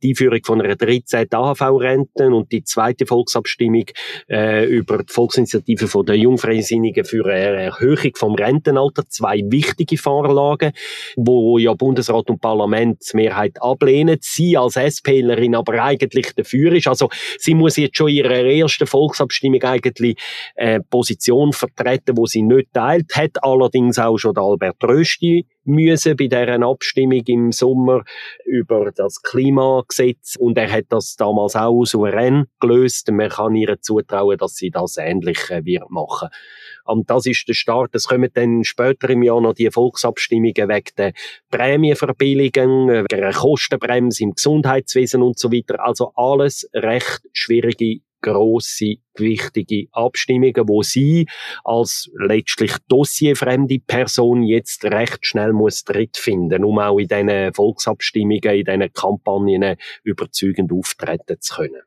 die 0.03 0.10
Einführung 0.10 0.41
von 0.43 0.62
einer 0.62 0.75
13 0.75 1.27
AHV-Renten 1.32 2.34
und 2.34 2.51
die 2.51 2.63
zweite 2.63 3.06
Volksabstimmung 3.06 3.86
äh, 4.30 4.65
über 4.65 4.99
die 4.99 5.12
Volksinitiative 5.12 5.88
von 5.88 6.06
der 6.06 6.17
Jungfreisinnigen 6.17 7.03
für 7.03 7.25
eine 7.25 7.63
Erhöhung 7.63 8.12
vom 8.15 8.36
Rentenalter. 8.36 9.08
Zwei 9.10 9.41
wichtige 9.45 9.97
Vorlagen, 9.97 10.71
wo 11.15 11.58
ja 11.58 11.73
Bundesrat 11.73 12.30
und 12.30 12.41
Parlament 12.41 13.03
Mehrheit 13.13 13.62
ablehnen. 13.62 14.17
Sie 14.21 14.56
als 14.58 14.75
SPlerin 14.75 15.56
aber 15.56 15.84
eigentlich 15.84 16.34
dafür 16.36 16.73
ist. 16.73 16.88
Also 16.88 17.10
sie 17.39 17.56
muss 17.56 17.77
jetzt 17.77 17.97
schon 17.97 18.10
ihre 18.10 18.51
erste 18.51 18.86
Volksabstimmung 18.86 19.63
eigentlich 19.63 20.17
äh, 20.58 20.80
Position 20.82 21.54
vertreten, 21.54 22.17
wo 22.17 22.26
sie 22.26 22.41
nicht 22.41 22.74
teilt, 22.74 23.15
hat 23.15 23.43
allerdings 23.43 24.00
auch 24.00 24.17
schon 24.17 24.38
Albert 24.38 24.84
Rösti 24.84 25.46
müssen 25.65 26.15
bei 26.15 26.28
deren 26.28 26.63
Abstimmung 26.63 27.22
im 27.28 27.52
Sommer 27.52 28.04
über 28.46 28.91
das 28.96 29.22
Klimagesetz 29.22 30.36
und 30.38 30.58
er 30.58 30.72
hat 30.72 30.86
das 30.89 31.15
damals 31.15 31.56
auch 31.56 31.86
souverän 31.86 32.46
gelöst. 32.60 33.12
Man 33.12 33.30
kann 33.30 33.56
ihr 33.56 33.80
zutrauen, 33.82 34.38
dass 34.38 34.56
sie 34.56 34.72
das 34.72 34.98
ähnlich 34.98 35.50
äh, 35.52 35.63
wird 35.63 35.89
machen. 35.89 36.30
Und 36.86 37.10
das 37.10 37.26
ist 37.26 37.48
der 37.48 37.54
Start. 37.54 37.93
Es 37.93 38.08
kommen 38.08 38.30
dann 38.34 38.63
später 38.63 39.10
im 39.10 39.22
Jahr 39.24 39.41
noch 39.41 39.54
die 39.54 39.70
Volksabstimmungen 39.70 40.70
wegen 40.70 40.96
der 40.98 41.13
Prämienverbilligung, 41.52 42.88
wegen 42.88 43.08
der 43.10 43.34
Kostenbremse 43.34 44.24
im 44.24 44.34
Gesundheitswesen 44.34 45.22
und 45.22 45.38
so 45.38 45.52
weiter. 45.52 45.86
Also 45.86 46.13
alles 46.15 46.67
recht 46.74 47.22
schwierige 47.34 48.00
grosse, 48.28 48.96
wichtige 49.16 49.88
Abstimmungen, 49.92 50.68
wo 50.68 50.84
sie 50.84 51.28
als 51.63 52.10
letztlich 52.18 52.74
dossierfremde 52.88 53.80
Person 53.80 54.44
jetzt 54.44 54.86
recht 54.86 55.26
schnell 55.26 55.54
muss 55.54 55.84
Tritt 55.84 56.18
finden, 56.18 56.63
um 56.63 56.80
auch 56.80 57.00
in 57.00 57.08
diesen 57.08 57.54
Volksabstimmungen, 57.54 58.42
in 58.44 58.66
diesen 58.66 58.94
Kampagnen 58.94 59.76
überzeugend 60.04 60.72
auftreten 60.72 61.38
zu 61.40 61.56
können. 61.56 61.82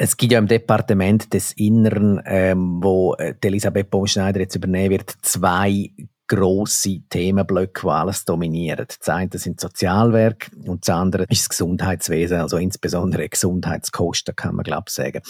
Es 0.00 0.16
gibt 0.16 0.32
ja 0.32 0.38
im 0.38 0.46
Departement 0.46 1.34
des 1.34 1.52
Inneren, 1.54 2.22
ähm, 2.24 2.78
wo 2.80 3.14
äh, 3.14 3.34
Elisabeth 3.42 3.90
Baumschneider 3.90 4.38
jetzt 4.40 4.54
übernehmen 4.54 4.90
wird, 4.90 5.12
zwei 5.22 5.90
grosse 6.28 7.00
Themenblöcke, 7.08 7.82
die 7.82 7.88
alles 7.88 8.24
dominieren. 8.24 8.86
Das 8.86 9.08
eine 9.08 9.30
sind 9.32 9.60
Sozialwerk 9.60 10.50
und 10.66 10.86
das 10.86 10.94
andere 10.94 11.24
ist 11.24 11.42
das 11.42 11.48
Gesundheitswesen, 11.48 12.38
also 12.38 12.58
insbesondere 12.58 13.28
Gesundheitskosten, 13.28 14.36
kann 14.36 14.54
man 14.54 14.64
glaube 14.64 14.84
ich 14.88 14.94
sagen. 14.94 15.22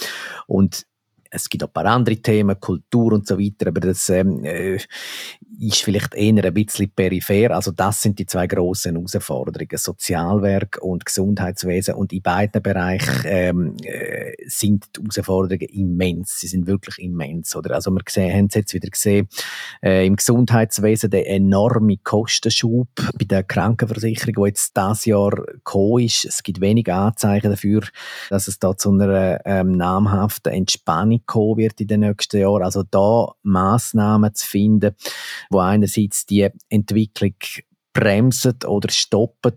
Und 0.47 0.87
es 1.31 1.49
gibt 1.49 1.63
auch 1.65 1.69
ein 1.69 1.73
paar 1.73 1.87
andere 1.87 2.17
Themen, 2.17 2.59
Kultur 2.59 3.13
und 3.13 3.27
so 3.27 3.39
weiter, 3.39 3.69
aber 3.69 3.81
das 3.81 4.09
ähm, 4.09 4.45
äh, 4.45 4.79
ist 5.59 5.83
vielleicht 5.83 6.15
eher 6.15 6.45
ein 6.45 6.55
bisschen 6.55 6.91
peripher. 6.91 7.55
Also 7.55 7.73
das 7.73 8.03
sind 8.03 8.19
die 8.19 8.27
zwei 8.27 8.47
grossen 8.47 8.95
Herausforderungen, 8.95 9.77
Sozialwerk 9.77 10.79
und 10.81 11.05
Gesundheitswesen. 11.05 11.95
Und 11.95 12.13
in 12.13 12.23
beiden 12.23 12.63
Bereichen 12.63 13.23
ähm, 13.25 13.77
äh, 13.83 14.33
sind 14.47 14.87
die 14.97 15.01
Herausforderungen 15.01 15.69
immens. 15.69 16.39
Sie 16.41 16.47
sind 16.47 16.67
wirklich 16.67 16.99
immens. 16.99 17.57
Oder? 17.57 17.75
Also 17.75 17.91
wir 17.91 18.03
sehen, 18.09 18.33
haben 18.33 18.47
es 18.47 18.55
jetzt 18.55 18.75
wieder 18.75 18.89
gesehen, 18.89 19.29
äh, 19.83 20.07
im 20.07 20.17
Gesundheitswesen 20.17 21.11
der 21.11 21.29
enorme 21.29 21.97
Kostenschub 21.99 22.89
bei 23.19 23.25
der 23.25 23.43
Krankenversicherung, 23.43 24.35
die 24.35 24.49
jetzt 24.49 24.77
dieses 24.77 25.05
Jahr 25.07 25.31
gekommen 25.31 26.05
ist. 26.05 26.25
Es 26.25 26.43
gibt 26.43 26.61
wenige 26.61 26.95
Anzeichen 26.95 27.51
dafür, 27.51 27.83
dass 28.31 28.49
es 28.49 28.59
da 28.59 28.77
zu 28.77 28.93
einer 28.93 29.41
ähm, 29.45 29.73
namhaften 29.73 30.53
Entspannung 30.53 31.18
Kommen 31.27 31.59
wird 31.59 31.81
in 31.81 31.89
den 31.89 32.01
nächsten 32.01 32.41
Jahren. 32.41 32.63
Also 32.63 32.83
da 32.83 33.33
Massnahmen 33.43 34.35
zu 34.35 34.47
finden, 34.47 34.95
wo 35.51 35.61
einerseits 35.61 36.27
die 36.27 36.49
Entwicklung 36.69 37.35
bremsen 37.93 38.55
oder 38.67 38.91
stoppen 38.91 39.55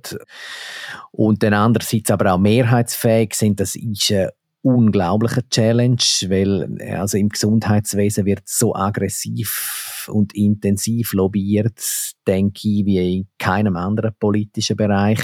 und 1.11 1.43
dann 1.43 1.53
andererseits 1.53 2.09
aber 2.09 2.33
auch 2.33 2.39
mehrheitsfähig 2.39 3.35
sind, 3.35 3.59
das 3.59 3.75
ist 3.75 4.11
eine 4.11 4.31
unglaubliche 4.63 5.47
Challenge, 5.49 5.97
weil 6.27 6.77
also 6.95 7.17
im 7.17 7.29
Gesundheitswesen 7.29 8.25
wird 8.25 8.43
so 8.45 8.75
aggressiv 8.75 10.07
und 10.11 10.33
intensiv 10.35 11.13
lobbyiert, 11.13 11.81
denke 12.27 12.67
ich, 12.67 12.85
wie 12.85 13.17
in 13.17 13.27
keinem 13.37 13.75
anderen 13.75 14.13
politischen 14.19 14.77
Bereich. 14.77 15.19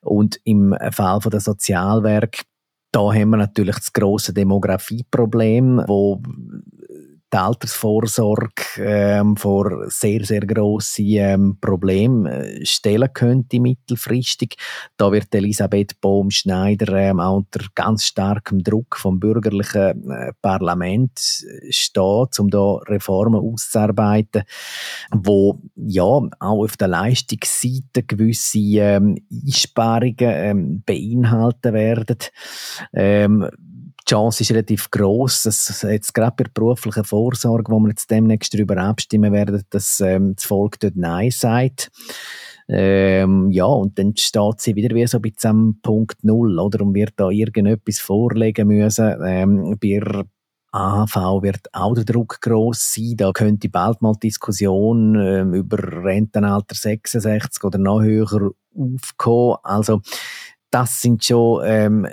Und 0.00 0.40
im 0.44 0.74
Fall 0.90 1.20
von 1.20 1.30
der 1.30 1.40
Sozialwerk 1.40 2.42
da 2.92 3.00
haben 3.00 3.30
wir 3.30 3.38
natürlich 3.38 3.76
das 3.76 3.92
große 3.92 4.34
Demografieproblem, 4.34 5.84
wo 5.86 6.22
die 7.32 7.38
Altersvorsorge 7.38 8.62
ähm, 8.76 9.36
vor 9.36 9.88
sehr, 9.88 10.24
sehr 10.24 10.40
grosse 10.40 11.02
ähm, 11.02 11.56
Probleme 11.60 12.60
äh, 12.60 12.66
stellen 12.66 13.08
könnte 13.12 13.58
mittelfristig. 13.58 14.56
Da 14.96 15.10
wird 15.10 15.34
Elisabeth 15.34 15.98
Bohm-Schneider 16.00 16.92
ähm, 16.94 17.20
auch 17.20 17.36
unter 17.36 17.64
ganz 17.74 18.04
starkem 18.04 18.62
Druck 18.62 18.96
vom 18.96 19.18
bürgerlichen 19.18 20.10
äh, 20.10 20.32
Parlament 20.42 21.18
stehen, 21.70 22.28
um 22.38 22.50
da 22.50 22.74
Reformen 22.86 23.40
auszuarbeiten, 23.40 24.42
wo 25.10 25.58
ja 25.76 26.02
auch 26.02 26.28
auf 26.38 26.76
der 26.76 26.88
Leistungsseite 26.88 28.02
gewisse 28.06 28.58
ähm, 28.58 29.16
Einsparungen 29.30 30.16
ähm, 30.18 30.82
beinhalten 30.84 31.72
werden. 31.72 32.18
Ähm, 32.92 33.48
die 34.02 34.10
Chance 34.10 34.42
ist 34.42 34.50
relativ 34.50 34.90
groß, 34.90 35.44
dass 35.44 35.82
jetzt 35.82 36.14
gerade 36.14 36.34
bei 36.36 36.44
der 36.44 36.50
beruflichen 36.52 37.04
Vorsorge, 37.04 37.70
wo 37.70 37.78
wir 37.80 37.90
jetzt 37.90 38.10
demnächst 38.10 38.54
darüber 38.54 38.76
abstimmen 38.76 39.32
werden, 39.32 39.62
dass 39.70 40.00
ähm, 40.00 40.34
das 40.34 40.44
Volk 40.44 40.80
dort 40.80 40.96
Nein 40.96 41.30
sagt. 41.30 41.90
Ähm, 42.68 43.50
ja, 43.50 43.64
und 43.64 43.98
dann 43.98 44.16
steht 44.16 44.60
sie 44.60 44.76
wieder 44.76 44.94
wie 44.94 45.06
so 45.06 45.20
bisschen 45.20 45.50
am 45.50 45.78
Punkt 45.82 46.24
Null, 46.24 46.58
oder? 46.58 46.84
Und 46.84 46.94
wird 46.94 47.14
da 47.16 47.28
irgendetwas 47.28 47.98
vorlegen 47.98 48.68
müssen. 48.68 49.14
Ähm, 49.24 49.76
bei 49.80 50.00
AHV 50.72 51.42
wird 51.42 51.68
auch 51.72 51.94
der 51.94 52.04
Druck 52.04 52.40
gross 52.40 52.94
sein. 52.94 53.14
Da 53.16 53.32
könnte 53.32 53.68
bald 53.68 54.00
mal 54.00 54.14
Diskussion 54.14 55.16
ähm, 55.20 55.52
über 55.52 55.76
Rentenalter 56.04 56.74
66 56.74 57.62
oder 57.62 57.78
noch 57.78 58.00
höher 58.00 58.52
aufkommen. 58.74 59.56
Also, 59.64 60.00
das 60.72 61.02
sind 61.02 61.22
schon 61.22 61.62
ähm, 61.66 62.08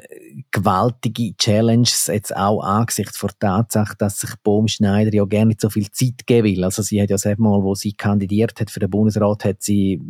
gewaltige 0.52 1.34
Challenges, 1.38 2.08
jetzt 2.08 2.36
auch 2.36 2.62
angesichts 2.62 3.20
der 3.20 3.32
Tatsache, 3.40 3.96
dass 3.98 4.20
sich 4.20 4.32
Bohm-Schneider 4.44 5.14
ja 5.14 5.24
gerne 5.24 5.48
nicht 5.48 5.62
so 5.62 5.70
viel 5.70 5.90
Zeit 5.90 6.28
geben 6.28 6.46
will. 6.46 6.64
Also 6.66 6.82
sie 6.82 7.02
hat 7.02 7.10
ja 7.10 7.18
selbst 7.18 7.40
mal, 7.40 7.64
wo 7.64 7.74
sie 7.74 7.94
kandidiert 7.94 8.60
hat 8.60 8.70
für 8.70 8.82
den 8.82 8.90
Bundesrat, 8.90 9.46
hat 9.46 9.64
sie 9.64 10.02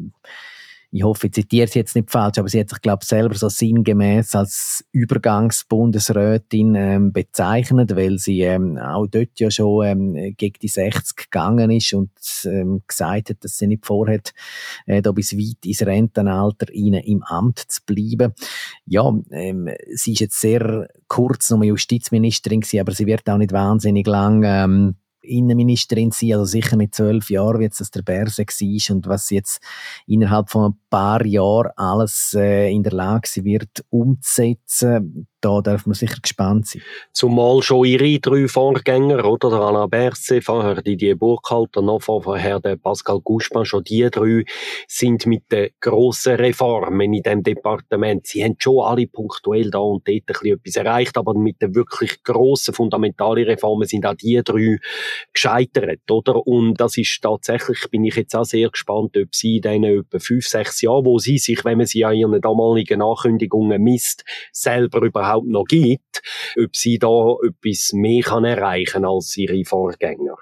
ich 0.92 1.04
hoffe, 1.04 1.28
ich 1.28 1.34
zitiere 1.34 1.68
es 1.68 1.76
jetzt 1.76 1.96
nicht 1.96 2.10
falsch, 2.10 2.40
aber 2.40 2.50
sie 2.50 2.60
hat 2.60 2.70
sich, 2.70 2.82
glaube 2.82 3.00
ich, 3.04 3.08
selber 3.08 3.36
so 3.36 3.48
sinngemäß 3.48 4.34
als 4.34 4.84
Übergangsbundesrätin 4.92 6.74
ähm, 6.76 7.14
bezeichnet, 7.14 7.96
weil 7.96 8.18
sie 8.18 8.42
ähm, 8.42 8.78
auch 8.78 9.06
dort 9.06 9.40
ja 9.40 9.52
schon 9.52 9.86
ähm, 9.86 10.34
gegen 10.36 10.58
die 10.60 10.68
60 10.68 11.16
gegangen 11.16 11.70
ist 11.70 11.94
und 11.94 12.10
ähm, 12.46 12.82
gesagt 12.88 13.30
hat, 13.30 13.44
dass 13.44 13.58
sie 13.58 13.68
nicht 13.68 13.86
vorhat, 13.86 14.34
äh, 14.88 15.04
da 15.04 15.12
bis 15.12 15.38
weit 15.38 15.64
ins 15.64 15.86
Rentenalter 15.86 16.74
ihnen 16.74 17.04
im 17.04 17.22
Amt 17.24 17.60
zu 17.60 17.82
bleiben. 17.86 18.34
Ja, 18.86 19.14
ähm, 19.30 19.70
sie 19.94 20.14
ist 20.14 20.22
jetzt 20.22 20.42
sehr 20.42 20.88
kurz 21.08 21.52
noch 21.52 21.64
Justizministerin 21.64 22.62
gewesen, 22.62 22.80
aber 22.80 22.94
sie 22.94 23.06
wird 23.06 23.30
auch 23.30 23.38
nicht 23.38 23.52
wahnsinnig 23.52 24.08
lang 24.08 24.44
ähm, 24.44 24.96
Innenministerin 25.22 26.12
sein, 26.12 26.34
also 26.34 26.46
sicher 26.46 26.76
nicht 26.76 26.96
zwölf 26.96 27.30
Jahre, 27.30 27.60
wie 27.60 27.64
jetzt 27.64 27.80
das 27.80 27.92
der 27.92 28.02
Berse 28.02 28.44
war 28.44 28.96
und 28.96 29.08
was 29.08 29.30
jetzt 29.30 29.62
innerhalb 30.08 30.50
von 30.50 30.72
ein 30.72 30.80
paar 30.90 31.26
Jahren 31.26 31.72
alles 31.76 32.34
äh, 32.38 32.72
in 32.72 32.84
der 32.84 32.94
Lage 32.94 33.28
sein 33.28 33.46
wird 33.46 33.86
umzusetzen, 33.90 35.28
da 35.42 35.62
darf 35.62 35.86
man 35.86 35.94
sicher 35.94 36.20
gespannt 36.22 36.68
sein. 36.68 36.82
Zumal 37.14 37.62
schon 37.62 37.86
ihre 37.86 38.20
drei 38.20 38.48
Vorgänger, 38.48 39.24
oder? 39.26 39.50
Der 39.50 39.60
Alain 39.60 39.90
Berset, 39.90 40.44
vorher 40.44 40.82
Didier 40.82 41.16
Burkhalter, 41.16 41.82
noch 41.82 42.02
vorher 42.02 42.60
der 42.60 42.76
Pascal 42.76 43.22
Gouspin, 43.22 43.66
schon 43.66 43.84
die 43.84 44.10
drei 44.10 44.44
sind 44.88 45.26
mit 45.26 45.52
den 45.52 45.70
grossen 45.80 46.36
Reformen 46.36 47.14
in 47.14 47.24
diesem 47.24 47.44
Departement. 47.44 48.28
Sie 48.28 48.44
haben 48.44 48.56
schon 48.60 48.84
alle 48.84 49.08
punktuell 49.08 49.72
da 49.72 49.80
und 49.80 50.08
dort 50.08 50.44
etwas 50.44 50.76
erreicht, 50.76 51.18
aber 51.18 51.34
mit 51.34 51.62
den 51.62 51.74
wirklich 51.74 52.22
grossen, 52.24 52.74
fundamentalen 52.74 53.46
Reformen 53.46 53.88
sind 53.88 54.06
auch 54.06 54.16
die 54.16 54.42
drei 54.44 54.78
gescheitert, 55.34 56.10
oder? 56.12 56.46
Und 56.46 56.80
das 56.82 56.98
ist 56.98 57.20
tatsächlich, 57.22 57.90
bin 57.90 58.04
ich 58.04 58.16
jetzt 58.16 58.36
auch 58.36 58.44
sehr 58.44 58.70
gespannt, 58.70 59.16
ob 59.18 59.34
sie 59.34 59.58
in 59.58 59.62
diesen 59.62 59.84
etwa 59.84 60.20
fünf, 60.20 60.48
sechs 60.48 60.82
Jahren, 60.82 61.06
wo 61.06 61.18
sie 61.18 61.38
sich, 61.38 61.64
wenn 61.64 61.78
man 61.78 61.88
sie 61.88 62.04
an 62.04 62.16
ihren 62.16 62.42
damaligen 62.42 63.02
Ankündigungen 63.02 63.82
misst, 63.82 64.26
selber 64.52 65.02
überhaupt 65.02 65.29
überhaupt 65.30 65.48
noch 65.48 65.66
gibt, 65.66 66.22
ob 66.58 66.76
sie 66.76 66.98
da 66.98 67.36
etwas 67.46 67.92
mehr 67.94 68.24
kann 68.24 68.46
erreichen 68.46 69.06
als 69.06 69.36
ihre 69.38 69.64
Vorgänger. 69.66 70.36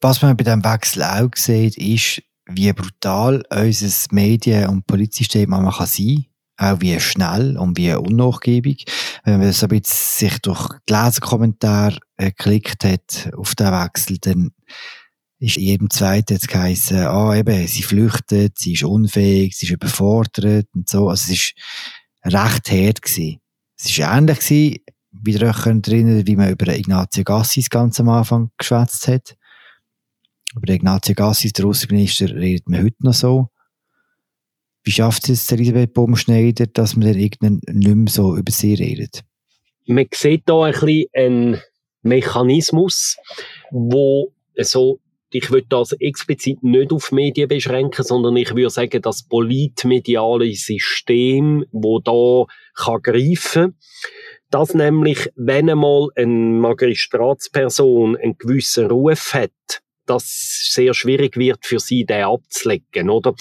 Was 0.00 0.22
man 0.22 0.36
bei 0.36 0.44
diesem 0.44 0.64
Wechsel 0.64 1.02
auch 1.02 1.34
sieht, 1.34 1.76
ist, 1.78 2.22
wie 2.46 2.72
brutal 2.72 3.42
unser 3.50 4.14
Medien- 4.14 4.68
und 4.68 4.86
Polizsystem 4.86 5.50
manchmal 5.50 5.72
kann 5.72 5.86
sein 5.86 6.26
auch 6.58 6.80
wie 6.80 6.98
schnell 7.00 7.58
und 7.58 7.76
wie 7.76 7.92
unnachgiebig. 7.92 8.86
Wenn 9.24 9.40
man 9.40 9.52
so 9.52 9.66
ein 9.66 9.80
bisschen 9.80 10.30
sich 10.30 10.38
durch 10.40 10.70
die 10.88 10.92
Leserkommentare 10.94 11.98
äh, 12.16 12.30
geklickt 12.30 12.84
hat 12.84 13.30
auf 13.36 13.54
den 13.54 13.72
Wechsel, 13.72 14.16
dann 14.18 14.52
ist 15.38 15.56
jedem 15.56 15.90
Zweiten 15.90 16.32
jetzt 16.32 16.48
geheißen, 16.48 16.96
ah, 16.96 17.36
eben, 17.36 17.66
sie 17.66 17.82
flüchtet, 17.82 18.58
sie 18.58 18.72
ist 18.72 18.84
unfähig, 18.84 19.54
sie 19.54 19.66
ist 19.66 19.72
überfordert 19.72 20.66
und 20.74 20.88
so. 20.88 21.10
Also 21.10 21.30
es 21.30 21.38
ist 21.38 21.54
recht 22.24 22.70
hart 22.70 23.02
gewesen. 23.02 23.40
Es 23.78 23.98
war 23.98 24.16
ähnlich, 24.16 24.38
gewesen, 24.38 24.78
wie 25.12 25.32
ihr 25.32 25.42
euch 25.42 25.66
erinnern 25.66 26.26
wie 26.26 26.36
man 26.36 26.50
über 26.50 26.74
Ignazio 26.74 27.24
Gassis 27.24 27.70
ganz 27.70 28.00
am 28.00 28.08
Anfang 28.08 28.50
geschwätzt 28.58 29.08
hat. 29.08 29.36
Über 30.54 30.72
Ignazio 30.72 31.14
Gassis, 31.14 31.52
der 31.52 31.66
Außenminister, 31.66 32.34
redet 32.34 32.68
man 32.68 32.82
heute 32.82 32.96
noch 33.00 33.14
so. 33.14 33.48
Wie 34.82 34.92
schafft 34.92 35.28
es 35.28 35.46
der 35.46 35.58
Elisabeth 35.58 35.94
Baumschneider, 35.94 36.66
dass 36.66 36.96
man 36.96 37.08
dann 37.08 37.18
irgendwann 37.18 37.60
nicht 37.66 37.94
mehr 37.94 38.12
so 38.12 38.36
über 38.36 38.52
sie 38.52 38.74
redet? 38.74 39.24
Man 39.86 40.06
sieht 40.14 40.44
hier 40.46 40.62
ein 40.62 40.72
bisschen 40.72 41.06
einen 41.14 41.62
Mechanismus, 42.02 43.16
wo 43.70 44.32
so 44.56 45.00
ich 45.36 45.50
würde 45.50 45.66
das 45.68 45.92
explizit 45.92 46.62
nicht 46.62 46.92
auf 46.92 47.12
Medien 47.12 47.48
beschränken, 47.48 48.02
sondern 48.02 48.36
ich 48.36 48.54
würde 48.54 48.70
sagen, 48.70 49.02
das 49.02 49.26
politmediale 49.28 50.52
System, 50.52 51.64
wo 51.72 51.98
da 52.00 52.46
kann 52.74 53.02
greifen, 53.02 53.76
dass 54.50 54.74
nämlich, 54.74 55.28
wenn 55.34 55.68
einmal 55.68 56.08
eine 56.14 56.26
Magistratsperson 56.26 58.16
einen 58.16 58.38
gewissen 58.38 58.86
Ruf 58.86 59.34
hat, 59.34 59.50
das 60.06 60.70
sehr 60.72 60.94
schwierig 60.94 61.36
wird 61.36 61.66
für 61.66 61.80
sie, 61.80 62.04
den 62.04 62.24
abzulegen, 62.24 63.10
oder? 63.10 63.34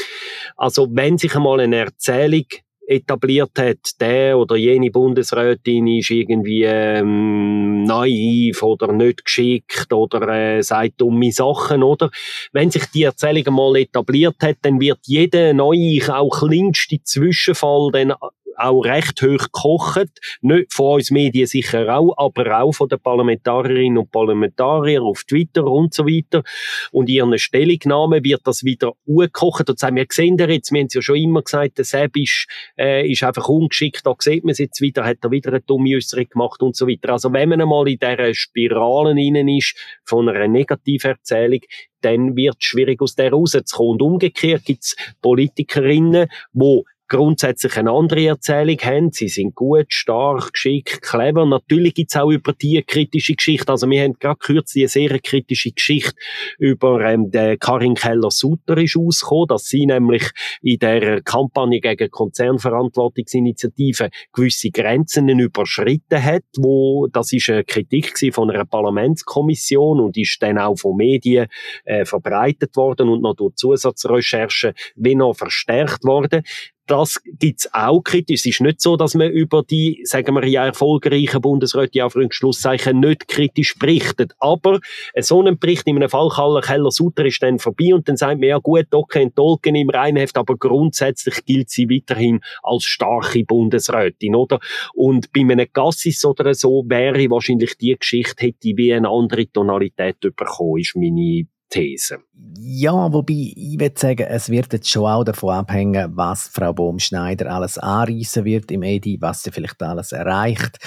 Also, 0.58 0.88
wenn 0.92 1.18
sich 1.18 1.36
einmal 1.36 1.60
eine 1.60 1.78
Erzählung 1.78 2.46
etabliert 2.88 3.52
hat, 3.58 4.00
der 4.00 4.38
oder 4.38 4.56
jene 4.56 4.92
Bundesrätin 4.92 5.88
ist 5.88 6.12
irgendwie 6.12 6.64
ähm, 6.64 7.84
naiv 7.84 8.62
oder 8.64 8.92
nicht 8.92 9.26
geschickt 9.26 9.92
oder 9.94 10.28
äh, 10.28 10.62
sagt 10.62 11.02
dumme 11.02 11.32
Sachen, 11.32 11.84
oder? 11.84 12.10
Wenn 12.52 12.72
sich 12.72 12.86
die 12.88 13.04
Erzählung 13.04 13.56
mal 13.56 13.78
etabliert 13.78 14.38
hat, 14.42 14.58
dann 14.62 14.80
wird 14.80 15.00
jeder 15.04 15.54
neue, 15.54 16.00
auch 16.10 16.30
kleinste 16.30 17.02
Zwischenfall 17.04 17.92
dann 17.92 18.14
auch 18.58 18.82
recht 18.82 19.22
hoch 19.22 19.46
gekocht. 19.46 20.10
Nicht 20.42 20.74
von 20.74 20.96
uns 20.96 21.12
Medien 21.12 21.48
sicher 21.48 21.96
auch, 21.96 22.14
aber 22.18 22.62
auch 22.62 22.72
von 22.72 22.90
den 22.90 23.00
Parlamentarierinnen 23.00 23.98
und 23.98 24.12
Parlamentariern 24.12 25.04
auf 25.04 25.24
Twitter 25.24 25.66
und 25.66 25.94
so 25.94 26.06
weiter. 26.06 26.44
Und 26.92 27.10
ihren 27.10 27.38
Stellungnahmen 27.38 28.24
wird 28.24 28.42
das 28.46 28.64
wieder 28.64 28.94
gekocht. 29.06 29.70
Und 29.70 29.82
wir, 29.82 30.06
sehen 30.10 30.38
wir 30.38 30.50
jetzt, 30.50 30.72
wir 30.72 30.80
haben 30.80 30.88
es 30.88 30.94
ja 30.94 31.02
schon 31.02 31.18
immer 31.18 31.42
gesagt, 31.42 31.78
der 31.78 31.86
Seb 31.86 32.18
ist, 32.18 32.48
äh, 32.78 33.10
ist 33.10 33.24
einfach 33.24 33.48
ungeschickt, 33.50 34.06
da 34.06 34.14
sieht 34.20 34.44
man 34.44 34.52
es 34.52 34.60
jetzt 34.60 34.82
wieder, 34.82 35.06
hat 35.06 35.18
er 35.22 35.32
wieder 35.32 35.52
eine 35.52 35.62
dumme 35.62 35.96
Äußerung 35.96 36.30
gemacht 36.30 36.62
und 36.62 36.76
so 36.76 36.88
weiter. 36.88 37.10
Also 37.14 37.32
wenn 37.34 37.50
man 37.50 37.62
einmal 37.62 37.88
in 37.88 38.00
dieser 38.00 38.34
Spirale 38.34 39.12
innen 39.12 39.48
ist, 39.48 39.76
von 40.04 40.30
einer 40.30 40.48
Negativerzählung, 40.48 41.62
dann 42.02 42.36
wird 42.36 42.58
es 42.60 42.66
schwierig, 42.66 43.02
aus 43.02 43.16
der 43.16 43.32
rauszukommen. 43.32 43.94
Und 43.94 44.02
umgekehrt 44.02 44.66
gibt 44.66 44.84
es 44.84 44.96
Politikerinnen, 45.22 46.28
die 46.54 46.84
grundsätzlich 47.08 47.78
eine 47.78 47.92
andere 47.92 48.26
Erzählung 48.26 48.78
haben. 48.78 49.12
Sie 49.12 49.28
sind 49.28 49.56
gut, 49.56 49.88
stark, 49.90 50.54
geschickt, 50.54 51.02
clever. 51.02 51.46
Natürlich 51.46 51.94
gibt's 51.94 52.16
auch 52.16 52.32
über 52.32 52.54
die 52.54 52.82
kritische 52.82 53.36
Geschichte. 53.36 53.72
Also 53.72 53.90
wir 53.90 54.04
haben 54.04 54.14
gerade 54.14 54.38
kürzlich 54.38 54.84
eine 54.84 54.90
sehr 54.90 55.20
kritische 55.20 55.72
Geschichte 55.72 56.16
über 56.58 57.02
ähm, 57.02 57.32
den 57.32 57.60
Karin 57.60 57.96
Keller-Sutter 57.96 58.78
ist 58.78 58.98
ausgekommen, 58.98 59.48
dass 59.48 59.66
sie 59.66 59.86
nämlich 59.86 60.30
in 60.62 60.80
der 60.80 61.22
Kampagne 61.22 61.80
gegen 61.80 62.10
Konzernverantwortungsinitiative 62.10 64.10
gewisse 64.34 64.72
Grenzen 64.72 65.30
überschritten 65.30 66.24
hat, 66.24 66.44
wo 66.58 67.08
das 67.08 67.32
ist 67.34 67.50
eine 67.50 67.64
Kritik 67.64 68.16
von 68.34 68.50
einer 68.50 68.66
Parlamentskommission 68.66 70.00
und 70.00 70.18
ist 70.18 70.42
dann 70.42 70.58
auch 70.58 70.76
von 70.76 70.96
Medien 70.96 71.48
äh, 71.84 72.06
verbreitet 72.06 72.76
worden 72.76 73.10
und 73.10 73.22
noch 73.22 73.36
durch 73.36 73.56
Zusatzrecherchen 73.56 74.74
wie 74.96 75.16
noch 75.16 75.36
verstärkt 75.36 76.04
worden 76.04 76.44
das 76.88 77.22
gibt's 77.40 77.68
auch 77.74 78.02
kritisch. 78.02 78.42
Es 78.42 78.46
ist 78.46 78.62
nicht 78.62 78.82
so, 78.82 78.96
dass 78.96 79.16
man 79.16 79.32
über 79.32 79.64
die, 79.64 80.02
sagen 80.04 80.36
wir 80.36 80.46
ja, 80.46 80.66
erfolgreichen 80.66 81.42
Bundesräte, 81.42 82.06
auf 82.06 82.16
Schlusszeichen, 82.30 83.00
nicht 83.00 83.28
kritisch 83.28 83.78
berichtet. 83.78 84.34
Aber 84.40 84.80
so 85.20 85.42
ein 85.42 85.58
Bericht 85.58 85.88
in 85.88 85.96
einem 85.96 86.10
Fall 86.10 86.30
Kaller 86.30 86.62
Keller 86.62 86.92
Sutter 86.92 87.26
ist 87.26 87.42
dann 87.42 87.60
vorbei 87.60 87.94
und 87.94 88.08
dann 88.08 88.18
sagt 88.18 88.40
man, 88.40 88.50
ja 88.50 88.58
gut, 88.60 88.88
Docke 88.92 89.24
und 89.24 89.36
Tolkien 89.36 89.76
im 89.76 89.90
Reinheft, 89.90 90.38
aber 90.38 90.56
grundsätzlich 90.58 91.44
gilt 91.46 91.70
sie 91.70 91.90
weiterhin 91.90 92.42
als 92.62 92.84
starke 92.84 93.44
Bundesrätin, 93.44 94.36
oder? 94.36 94.60
Und 94.94 95.32
bei 95.34 95.42
einem 95.42 95.68
Gassis 95.72 96.24
oder 96.26 96.54
so 96.54 96.84
wäre 96.88 97.30
wahrscheinlich 97.30 97.78
die 97.78 97.96
Geschichte, 97.98 98.46
hätte 98.46 98.78
wie 98.78 98.94
eine 98.94 99.10
andere 99.10 99.48
Tonalität 99.48 100.20
bekommen, 100.20 100.80
ist 100.80 100.96
meine 100.96 101.48
These. 101.70 102.20
Ja, 102.58 103.12
wobei 103.12 103.54
ich 103.56 103.80
würde 103.80 104.00
sagen, 104.00 104.28
es 104.28 104.50
wird 104.50 104.74
jetzt 104.74 104.90
schon 104.90 105.06
auch 105.06 105.24
davon 105.24 105.56
abhängen, 105.56 106.12
was 106.16 106.48
Frau 106.48 106.74
Bohm-Schneider 106.74 107.52
alles 107.52 107.78
anreißen 107.78 108.46
wird 108.46 108.72
im 108.72 108.84
EDI, 108.84 109.18
was 109.20 109.44
sie 109.44 109.52
vielleicht 109.52 109.82
alles 109.82 110.12
erreicht. 110.12 110.78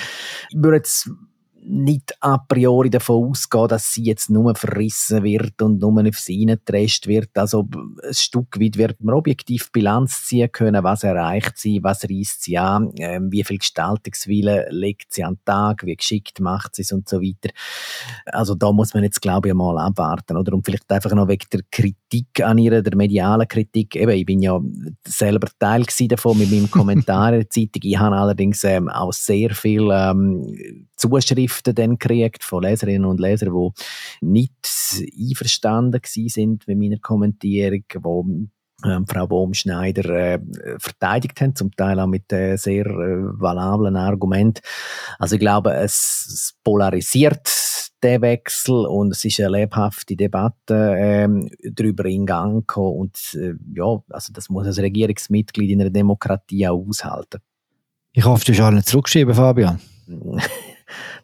Ich 0.50 0.56
würde 0.56 0.76
jetzt 0.78 1.10
nicht 1.68 2.14
a 2.20 2.38
priori 2.38 2.88
davon 2.90 3.30
ausgehen, 3.30 3.68
dass 3.68 3.92
sie 3.92 4.04
jetzt 4.04 4.30
nur 4.30 4.54
verrissen 4.54 5.22
wird 5.22 5.60
und 5.60 5.80
nur 5.80 6.06
auf 6.06 6.18
sie 6.18 6.38
reingetrescht 6.38 7.06
wird. 7.06 7.36
Also 7.36 7.68
ein 8.02 8.14
Stück 8.14 8.58
weit 8.58 8.78
wird 8.78 9.02
man 9.02 9.14
objektiv 9.14 9.70
Bilanz 9.70 10.24
ziehen 10.24 10.50
können, 10.50 10.82
was 10.82 11.02
erreicht 11.02 11.58
sie, 11.58 11.82
was 11.82 12.04
reißt 12.04 12.42
sie 12.42 12.58
an, 12.58 12.92
äh, 12.96 13.20
wie 13.22 13.44
viel 13.44 13.58
Gestaltungswille 13.58 14.68
legt 14.70 15.12
sie 15.12 15.24
an 15.24 15.34
den 15.34 15.44
Tag, 15.44 15.84
wie 15.84 15.96
geschickt 15.96 16.40
macht 16.40 16.74
sie 16.74 16.82
es 16.82 16.92
und 16.92 17.08
so 17.08 17.20
weiter. 17.20 17.50
Also 18.26 18.54
da 18.54 18.72
muss 18.72 18.94
man 18.94 19.04
jetzt 19.04 19.20
glaube 19.20 19.48
ich 19.48 19.54
mal 19.54 19.78
abwarten. 19.78 20.36
Oder? 20.36 20.54
Und 20.54 20.64
vielleicht 20.64 20.90
einfach 20.90 21.12
noch 21.12 21.28
wegen 21.28 21.46
der 21.52 21.60
Kritik 21.70 22.40
an 22.42 22.58
ihr, 22.58 22.82
der 22.82 22.96
medialen 22.96 23.46
Kritik. 23.46 23.94
Eben, 23.96 24.12
ich 24.12 24.24
bin 24.26 24.40
ja 24.40 24.58
selber 25.06 25.48
Teil 25.58 25.84
davon 26.08 26.38
mit 26.38 26.50
meinem 26.50 26.70
Kommentar 26.70 27.34
in 27.34 27.40
der 27.40 27.50
Zeitung. 27.50 27.82
Ich 27.82 27.98
habe 27.98 28.16
allerdings 28.16 28.64
ähm, 28.64 28.88
auch 28.88 29.12
sehr 29.12 29.50
viel 29.50 29.88
ähm, 29.92 30.88
Zuschriften 30.96 31.57
dann 31.62 31.98
gekriegt 31.98 32.44
von 32.44 32.62
Leserinnen 32.62 33.04
und 33.04 33.20
Lesern, 33.20 33.52
die 33.52 34.26
nicht 34.26 34.52
einverstanden 35.18 36.00
sind 36.04 36.66
mit 36.66 36.78
meiner 36.78 36.98
Kommentierung, 36.98 37.84
wo 38.00 38.26
ähm, 38.84 39.06
Frau 39.06 39.26
Bohm-Schneider 39.26 40.34
äh, 40.34 40.38
verteidigt 40.78 41.40
haben, 41.40 41.56
zum 41.56 41.72
Teil 41.72 41.98
auch 41.98 42.06
mit 42.06 42.32
äh, 42.32 42.56
sehr 42.56 42.86
äh, 42.86 43.40
valablen 43.40 43.96
Argumenten. 43.96 44.62
Also 45.18 45.34
ich 45.34 45.40
glaube, 45.40 45.74
es, 45.74 46.28
es 46.32 46.54
polarisiert 46.62 47.48
der 48.02 48.20
Wechsel 48.20 48.86
und 48.86 49.10
es 49.10 49.24
ist 49.24 49.40
eine 49.40 49.50
lebhafte 49.50 50.14
Debatte 50.14 50.94
ähm, 50.96 51.50
darüber 51.72 52.04
in 52.04 52.26
Gang 52.26 52.60
gekommen 52.60 52.98
und 52.98 53.34
äh, 53.34 53.54
ja, 53.74 54.00
also 54.10 54.32
das 54.32 54.48
muss 54.48 54.66
ein 54.66 54.84
Regierungsmitglied 54.84 55.70
in 55.70 55.80
einer 55.80 55.90
Demokratie 55.90 56.68
auch 56.68 56.86
aushalten. 56.86 57.40
Ich 58.12 58.24
hoffe, 58.24 58.44
du 58.44 58.52
hast 58.52 58.60
alle 58.60 58.84
zurückgeschrieben, 58.84 59.34
Fabian. 59.34 59.80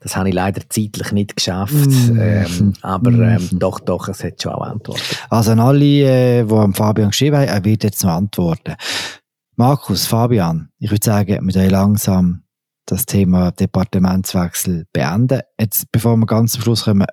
Das 0.00 0.16
habe 0.16 0.28
ich 0.28 0.34
leider 0.34 0.62
zeitlich 0.68 1.12
nicht 1.12 1.36
geschafft. 1.36 1.74
Mm. 1.74 2.18
Ähm, 2.18 2.72
aber 2.82 3.10
ähm, 3.12 3.48
mm. 3.50 3.58
doch, 3.58 3.80
doch, 3.80 4.08
es 4.08 4.22
hat 4.22 4.42
schon 4.42 4.52
auch 4.52 4.62
Antworten. 4.62 5.02
Also 5.30 5.52
an 5.52 5.60
alle, 5.60 5.84
äh, 5.84 6.44
die 6.44 6.54
am 6.54 6.74
Fabian 6.74 7.10
geschrieben 7.10 7.36
haben, 7.36 7.48
er 7.48 7.64
wird 7.64 7.84
jetzt 7.84 8.02
noch 8.04 8.12
antworten. 8.12 8.74
Markus, 9.56 10.06
Fabian, 10.06 10.70
ich 10.78 10.90
würde 10.90 11.04
sagen, 11.04 11.46
wir 11.46 11.54
wollen 11.54 11.70
langsam 11.70 12.42
das 12.86 13.06
Thema 13.06 13.52
Departementswechsel 13.52 14.86
beenden. 14.92 15.40
Jetzt, 15.58 15.90
bevor 15.92 16.16
wir 16.16 16.26
ganz 16.26 16.52
zum 16.52 16.62
Schluss 16.62 16.84
kommen, 16.84 17.06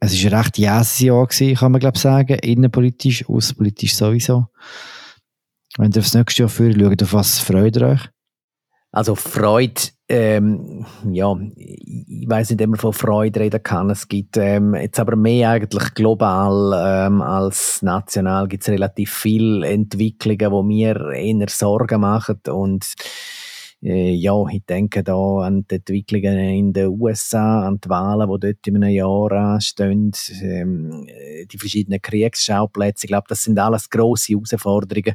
es 0.00 0.24
war 0.24 0.32
ein 0.32 0.38
recht 0.38 0.58
jähes 0.58 0.98
Jahr 1.00 1.26
gewesen, 1.26 1.56
kann 1.56 1.72
man 1.72 1.80
glaube 1.80 1.98
sagen, 1.98 2.38
innenpolitisch, 2.38 3.28
außenpolitisch 3.28 3.94
sowieso. 3.94 4.48
Wenn 5.78 5.92
ihr 5.92 6.00
aufs 6.00 6.14
nächste 6.14 6.42
Jahr 6.42 6.48
führt, 6.48 6.78
schaut 6.78 7.02
auf 7.02 7.12
was 7.14 7.38
freut 7.38 7.76
ihr 7.76 7.88
euch? 7.88 8.10
Also 8.92 9.14
Freude, 9.14 9.80
ähm, 10.08 10.84
ja, 11.10 11.34
ich 11.56 12.28
weiß 12.28 12.50
nicht, 12.50 12.62
ob 12.62 12.68
man 12.68 12.78
von 12.78 12.92
Freude 12.92 13.40
reden 13.40 13.62
kann. 13.62 13.88
Es 13.88 14.06
gibt 14.06 14.36
ähm, 14.36 14.74
jetzt 14.74 15.00
aber 15.00 15.16
mehr 15.16 15.50
eigentlich 15.50 15.94
global 15.94 16.72
ähm, 16.76 17.22
als 17.22 17.80
national 17.80 18.46
gibt 18.48 18.64
es 18.64 18.68
relativ 18.68 19.12
viele 19.12 19.66
Entwicklungen, 19.66 20.50
wo 20.50 20.62
mir 20.62 21.12
eher 21.12 21.48
Sorgen 21.48 22.02
machen 22.02 22.40
und 22.50 22.84
äh, 23.84 24.14
ja, 24.14 24.34
ich 24.50 24.64
denke 24.64 25.02
da 25.02 25.14
an 25.14 25.66
die 25.70 25.76
Entwicklungen 25.76 26.38
in 26.38 26.72
den 26.72 26.88
USA, 26.88 27.66
an 27.66 27.80
die 27.84 27.88
Wahlen, 27.88 28.28
die 28.28 28.46
dort 28.46 28.66
in 28.66 28.76
einem 28.76 28.90
Jahr 28.90 29.32
anstehen, 29.32 30.12
ähm, 30.42 31.06
die 31.50 31.58
verschiedenen 31.58 32.00
Kriegsschauplätze. 32.00 33.04
Ich 33.04 33.08
glaube, 33.08 33.26
das 33.28 33.42
sind 33.42 33.58
alles 33.58 33.90
grosse 33.90 34.32
Herausforderungen. 34.32 35.14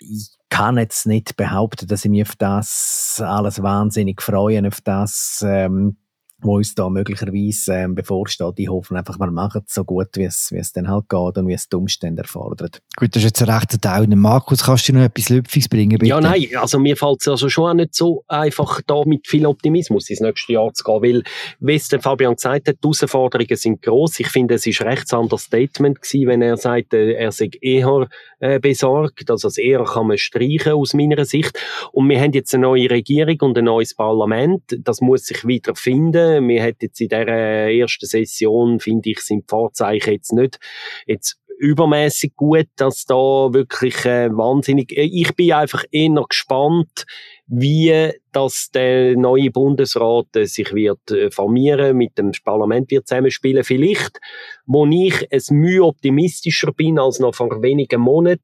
Ich 0.00 0.30
kann 0.48 0.78
jetzt 0.78 1.06
nicht 1.06 1.36
behaupten, 1.36 1.86
dass 1.86 2.04
ich 2.04 2.10
mich 2.10 2.22
auf 2.22 2.36
das 2.36 3.22
alles 3.24 3.62
wahnsinnig 3.62 4.22
freue, 4.22 4.66
auf 4.66 4.80
das 4.80 5.44
ähm, 5.46 5.96
wo 6.40 6.56
uns 6.56 6.74
da 6.74 6.90
möglicherweise 6.90 7.74
ähm, 7.74 7.94
bevorsteht. 7.94 8.54
Ich 8.56 8.68
hoffe 8.68 8.94
einfach, 8.94 9.18
wir 9.18 9.30
machen 9.30 9.62
es 9.66 9.74
so 9.74 9.84
gut, 9.84 10.08
wie 10.14 10.24
es, 10.24 10.50
wie 10.52 10.58
es 10.58 10.72
dann 10.72 10.88
halt 10.88 11.08
geht 11.08 11.38
und 11.38 11.48
wie 11.48 11.54
es 11.54 11.68
die 11.68 11.76
Umstände 11.76 12.22
erfordern. 12.22 12.70
Gut, 12.96 13.16
das 13.16 13.22
ist 13.22 13.38
jetzt 13.38 13.42
ein 13.42 13.50
rechter 13.50 13.80
Teil. 13.80 14.06
Markus, 14.08 14.64
kannst 14.64 14.88
du 14.88 14.92
noch 14.92 15.02
etwas 15.02 15.30
Lüpfiges 15.30 15.68
bringen, 15.68 15.98
bitte? 15.98 16.06
Ja, 16.06 16.20
nein, 16.20 16.46
also 16.56 16.78
mir 16.78 16.96
fällt 16.96 17.22
es 17.22 17.28
also 17.28 17.48
schon 17.48 17.70
auch 17.70 17.74
nicht 17.74 17.94
so 17.94 18.24
einfach, 18.28 18.82
da 18.86 19.02
mit 19.06 19.26
viel 19.26 19.46
Optimismus 19.46 20.10
ins 20.10 20.20
nächste 20.20 20.52
Jahr 20.52 20.72
zu 20.74 20.84
gehen, 20.84 21.02
weil, 21.02 21.22
wie 21.60 21.74
es 21.74 21.88
der 21.88 22.00
Fabian 22.00 22.34
gesagt 22.34 22.68
hat, 22.68 22.76
die 22.76 22.86
Herausforderungen 22.86 23.56
sind 23.56 23.82
gross. 23.82 24.20
Ich 24.20 24.28
finde, 24.28 24.54
es 24.54 24.66
ist 24.66 24.80
ein 24.82 24.88
recht 24.88 25.08
Statement 25.08 26.02
gewesen, 26.02 26.28
wenn 26.28 26.42
er 26.42 26.56
sagt, 26.56 26.92
äh, 26.92 27.12
er 27.12 27.32
sei 27.32 27.50
eher 27.60 28.08
äh, 28.40 28.58
besorgt. 28.60 29.30
Also 29.30 29.48
das 29.48 29.58
eher 29.58 29.84
kann 29.84 30.08
man 30.08 30.18
streichen 30.18 30.72
aus 30.72 30.94
meiner 30.94 31.24
Sicht. 31.24 31.58
Und 31.92 32.08
wir 32.08 32.20
haben 32.20 32.32
jetzt 32.32 32.54
eine 32.54 32.62
neue 32.62 32.90
Regierung 32.90 33.36
und 33.40 33.58
ein 33.58 33.64
neues 33.64 33.94
Parlament. 33.94 34.62
Das 34.78 35.00
muss 35.00 35.26
sich 35.26 35.46
wieder 35.46 35.74
finden 35.74 36.25
wir 36.40 36.62
haben 36.62 36.76
jetzt 36.80 37.00
in 37.00 37.08
dieser 37.08 37.26
ersten 37.26 38.06
Session, 38.06 38.80
finde 38.80 39.10
ich, 39.10 39.20
sind 39.20 39.44
die 39.44 39.48
Vorzeichen 39.48 40.12
jetzt 40.12 40.32
nicht 40.32 40.58
jetzt 41.06 41.38
übermäßig 41.58 42.34
gut, 42.36 42.66
dass 42.76 43.04
da 43.04 43.14
wirklich 43.14 44.04
äh, 44.04 44.28
wahnsinnig. 44.30 44.92
Äh, 44.92 45.08
ich 45.10 45.34
bin 45.34 45.52
einfach 45.52 45.84
eher 45.90 46.24
gespannt, 46.28 47.06
wie 47.46 48.12
dass 48.32 48.70
der 48.72 49.16
neue 49.16 49.50
Bundesrat 49.50 50.34
äh, 50.36 50.44
sich 50.44 50.74
wird 50.74 51.10
äh, 51.10 51.30
formieren, 51.30 51.96
mit 51.96 52.18
dem 52.18 52.32
Parlament 52.44 52.90
wird 52.90 53.08
zusammenspielen. 53.08 53.64
Vielleicht, 53.64 54.18
wo 54.66 54.86
ich 54.86 55.26
es 55.30 55.50
Mühe 55.50 55.84
optimistischer 55.84 56.72
bin 56.72 56.98
als 56.98 57.18
noch 57.18 57.34
vor 57.34 57.62
wenigen 57.62 58.00
Monaten, 58.00 58.42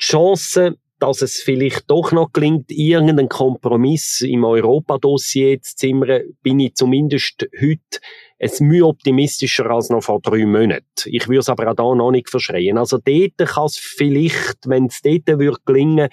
die 0.00 0.04
Chance, 0.04 0.76
dass 1.02 1.20
es 1.20 1.42
vielleicht 1.42 1.90
doch 1.90 2.12
noch 2.12 2.32
gelingt, 2.32 2.70
irgendeinen 2.70 3.28
Kompromiss 3.28 4.20
im 4.20 4.44
Europadossier 4.44 5.60
zu 5.60 5.74
zimmern, 5.74 6.22
bin 6.42 6.60
ich 6.60 6.74
zumindest 6.74 7.48
heute 7.60 8.00
es 8.38 8.58
Mühe 8.58 8.84
optimistischer 8.84 9.70
als 9.70 9.88
noch 9.90 10.02
vor 10.02 10.20
drei 10.20 10.44
Monaten. 10.44 10.84
Ich 11.04 11.28
würde 11.28 11.38
es 11.40 11.48
aber 11.48 11.70
auch 11.70 11.76
da 11.76 11.94
noch 11.94 12.10
nicht 12.10 12.28
verschreien. 12.28 12.76
Also 12.76 12.98
dort 12.98 13.38
kann 13.38 13.66
es 13.66 13.78
vielleicht, 13.78 14.58
wenn 14.66 14.86
es 14.86 15.00
dort 15.00 15.38
würde 15.38 15.58
gelingen, 15.64 16.08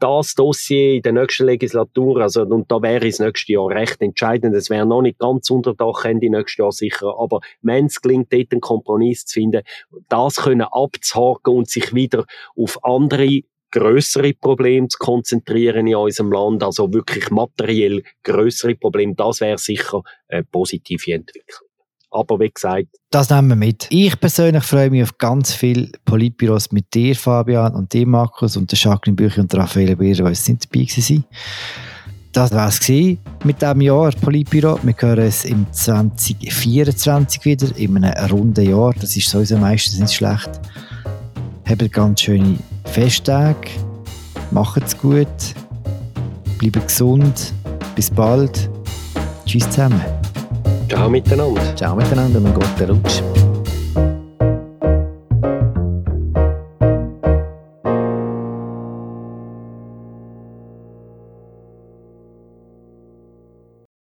das 0.00 0.34
Dossier 0.34 0.94
in 0.94 1.02
der 1.02 1.12
nächsten 1.12 1.46
Legislatur, 1.46 2.20
also, 2.20 2.42
und 2.42 2.70
da 2.70 2.82
wäre 2.82 3.06
es 3.06 3.20
nächstes 3.20 3.48
Jahr 3.48 3.68
recht 3.68 4.00
entscheidend. 4.00 4.56
Es 4.56 4.70
wäre 4.70 4.86
noch 4.86 5.02
nicht 5.02 5.18
ganz 5.18 5.50
unter 5.50 5.74
Dach 5.74 6.04
Ende 6.04 6.30
nächstes 6.30 6.58
Jahr 6.58 6.72
sicher, 6.72 7.14
aber 7.18 7.40
wenn 7.62 7.86
es 7.86 8.00
gelingt, 8.00 8.32
dort 8.32 8.52
einen 8.52 8.60
Kompromiss 8.60 9.24
zu 9.26 9.34
finden, 9.34 9.62
das 10.08 10.36
können 10.36 10.62
abzuhaken 10.62 11.58
und 11.58 11.68
sich 11.68 11.94
wieder 11.94 12.24
auf 12.56 12.84
andere 12.84 13.42
größere 13.70 14.34
Probleme 14.34 14.88
zu 14.88 14.98
konzentrieren 14.98 15.86
in 15.86 15.96
unserem 15.96 16.32
Land, 16.32 16.62
also 16.62 16.92
wirklich 16.92 17.30
materiell 17.30 18.02
größere 18.22 18.74
Probleme, 18.74 19.14
das 19.14 19.40
wäre 19.40 19.58
sicher 19.58 20.02
eine 20.28 20.44
positive 20.44 21.12
Entwicklung. 21.12 21.68
Aber 22.10 22.40
wie 22.40 22.50
gesagt. 22.50 22.88
Das 23.10 23.28
nehmen 23.28 23.48
wir 23.48 23.56
mit. 23.56 23.86
Ich 23.90 24.18
persönlich 24.18 24.64
freue 24.64 24.88
mich 24.90 25.02
auf 25.02 25.18
ganz 25.18 25.52
viele 25.52 25.90
Politbüros 26.06 26.72
mit 26.72 26.94
dir, 26.94 27.14
Fabian, 27.14 27.74
und 27.74 27.92
dir, 27.92 28.06
Markus, 28.06 28.56
und 28.56 28.72
der 28.72 28.78
Jacqueline 28.78 29.16
Bücher 29.16 29.42
und 29.42 29.54
Raphael 29.54 29.94
Beer, 29.94 30.14
die 30.14 30.34
sind 30.34 30.64
dabei 30.64 30.84
gewesen. 30.84 31.24
Das 32.32 32.52
war 32.52 32.68
es 32.68 32.88
mit 32.88 33.60
diesem 33.60 33.80
Jahr 33.80 34.12
Politbüro. 34.12 34.78
Wir 34.82 34.94
hören 34.98 35.18
es 35.18 35.44
im 35.44 35.66
2024 35.70 37.44
wieder, 37.44 37.76
in 37.76 38.04
einem 38.04 38.30
runden 38.30 38.68
Jahr. 38.68 38.94
Das 38.94 39.16
ist 39.16 39.28
sowieso 39.28 39.56
meistens 39.58 39.98
nicht 39.98 40.14
schlecht. 40.14 40.50
Habt 41.68 41.92
ganz 41.92 42.22
schöne 42.22 42.58
Festtage. 42.90 43.70
Macht's 44.50 44.96
gut. 44.96 45.26
Bleibt 46.58 46.88
gesund. 46.88 47.52
Bis 47.94 48.10
bald. 48.10 48.68
Tschüss 49.46 49.68
zusammen. 49.70 50.00
Ciao 50.88 51.08
miteinander. 51.08 51.76
Ciao 51.76 51.94
miteinander 51.94 52.38
und 52.38 52.46
einen 52.46 52.54
guten 52.54 52.90
Rutsch. 52.90 53.22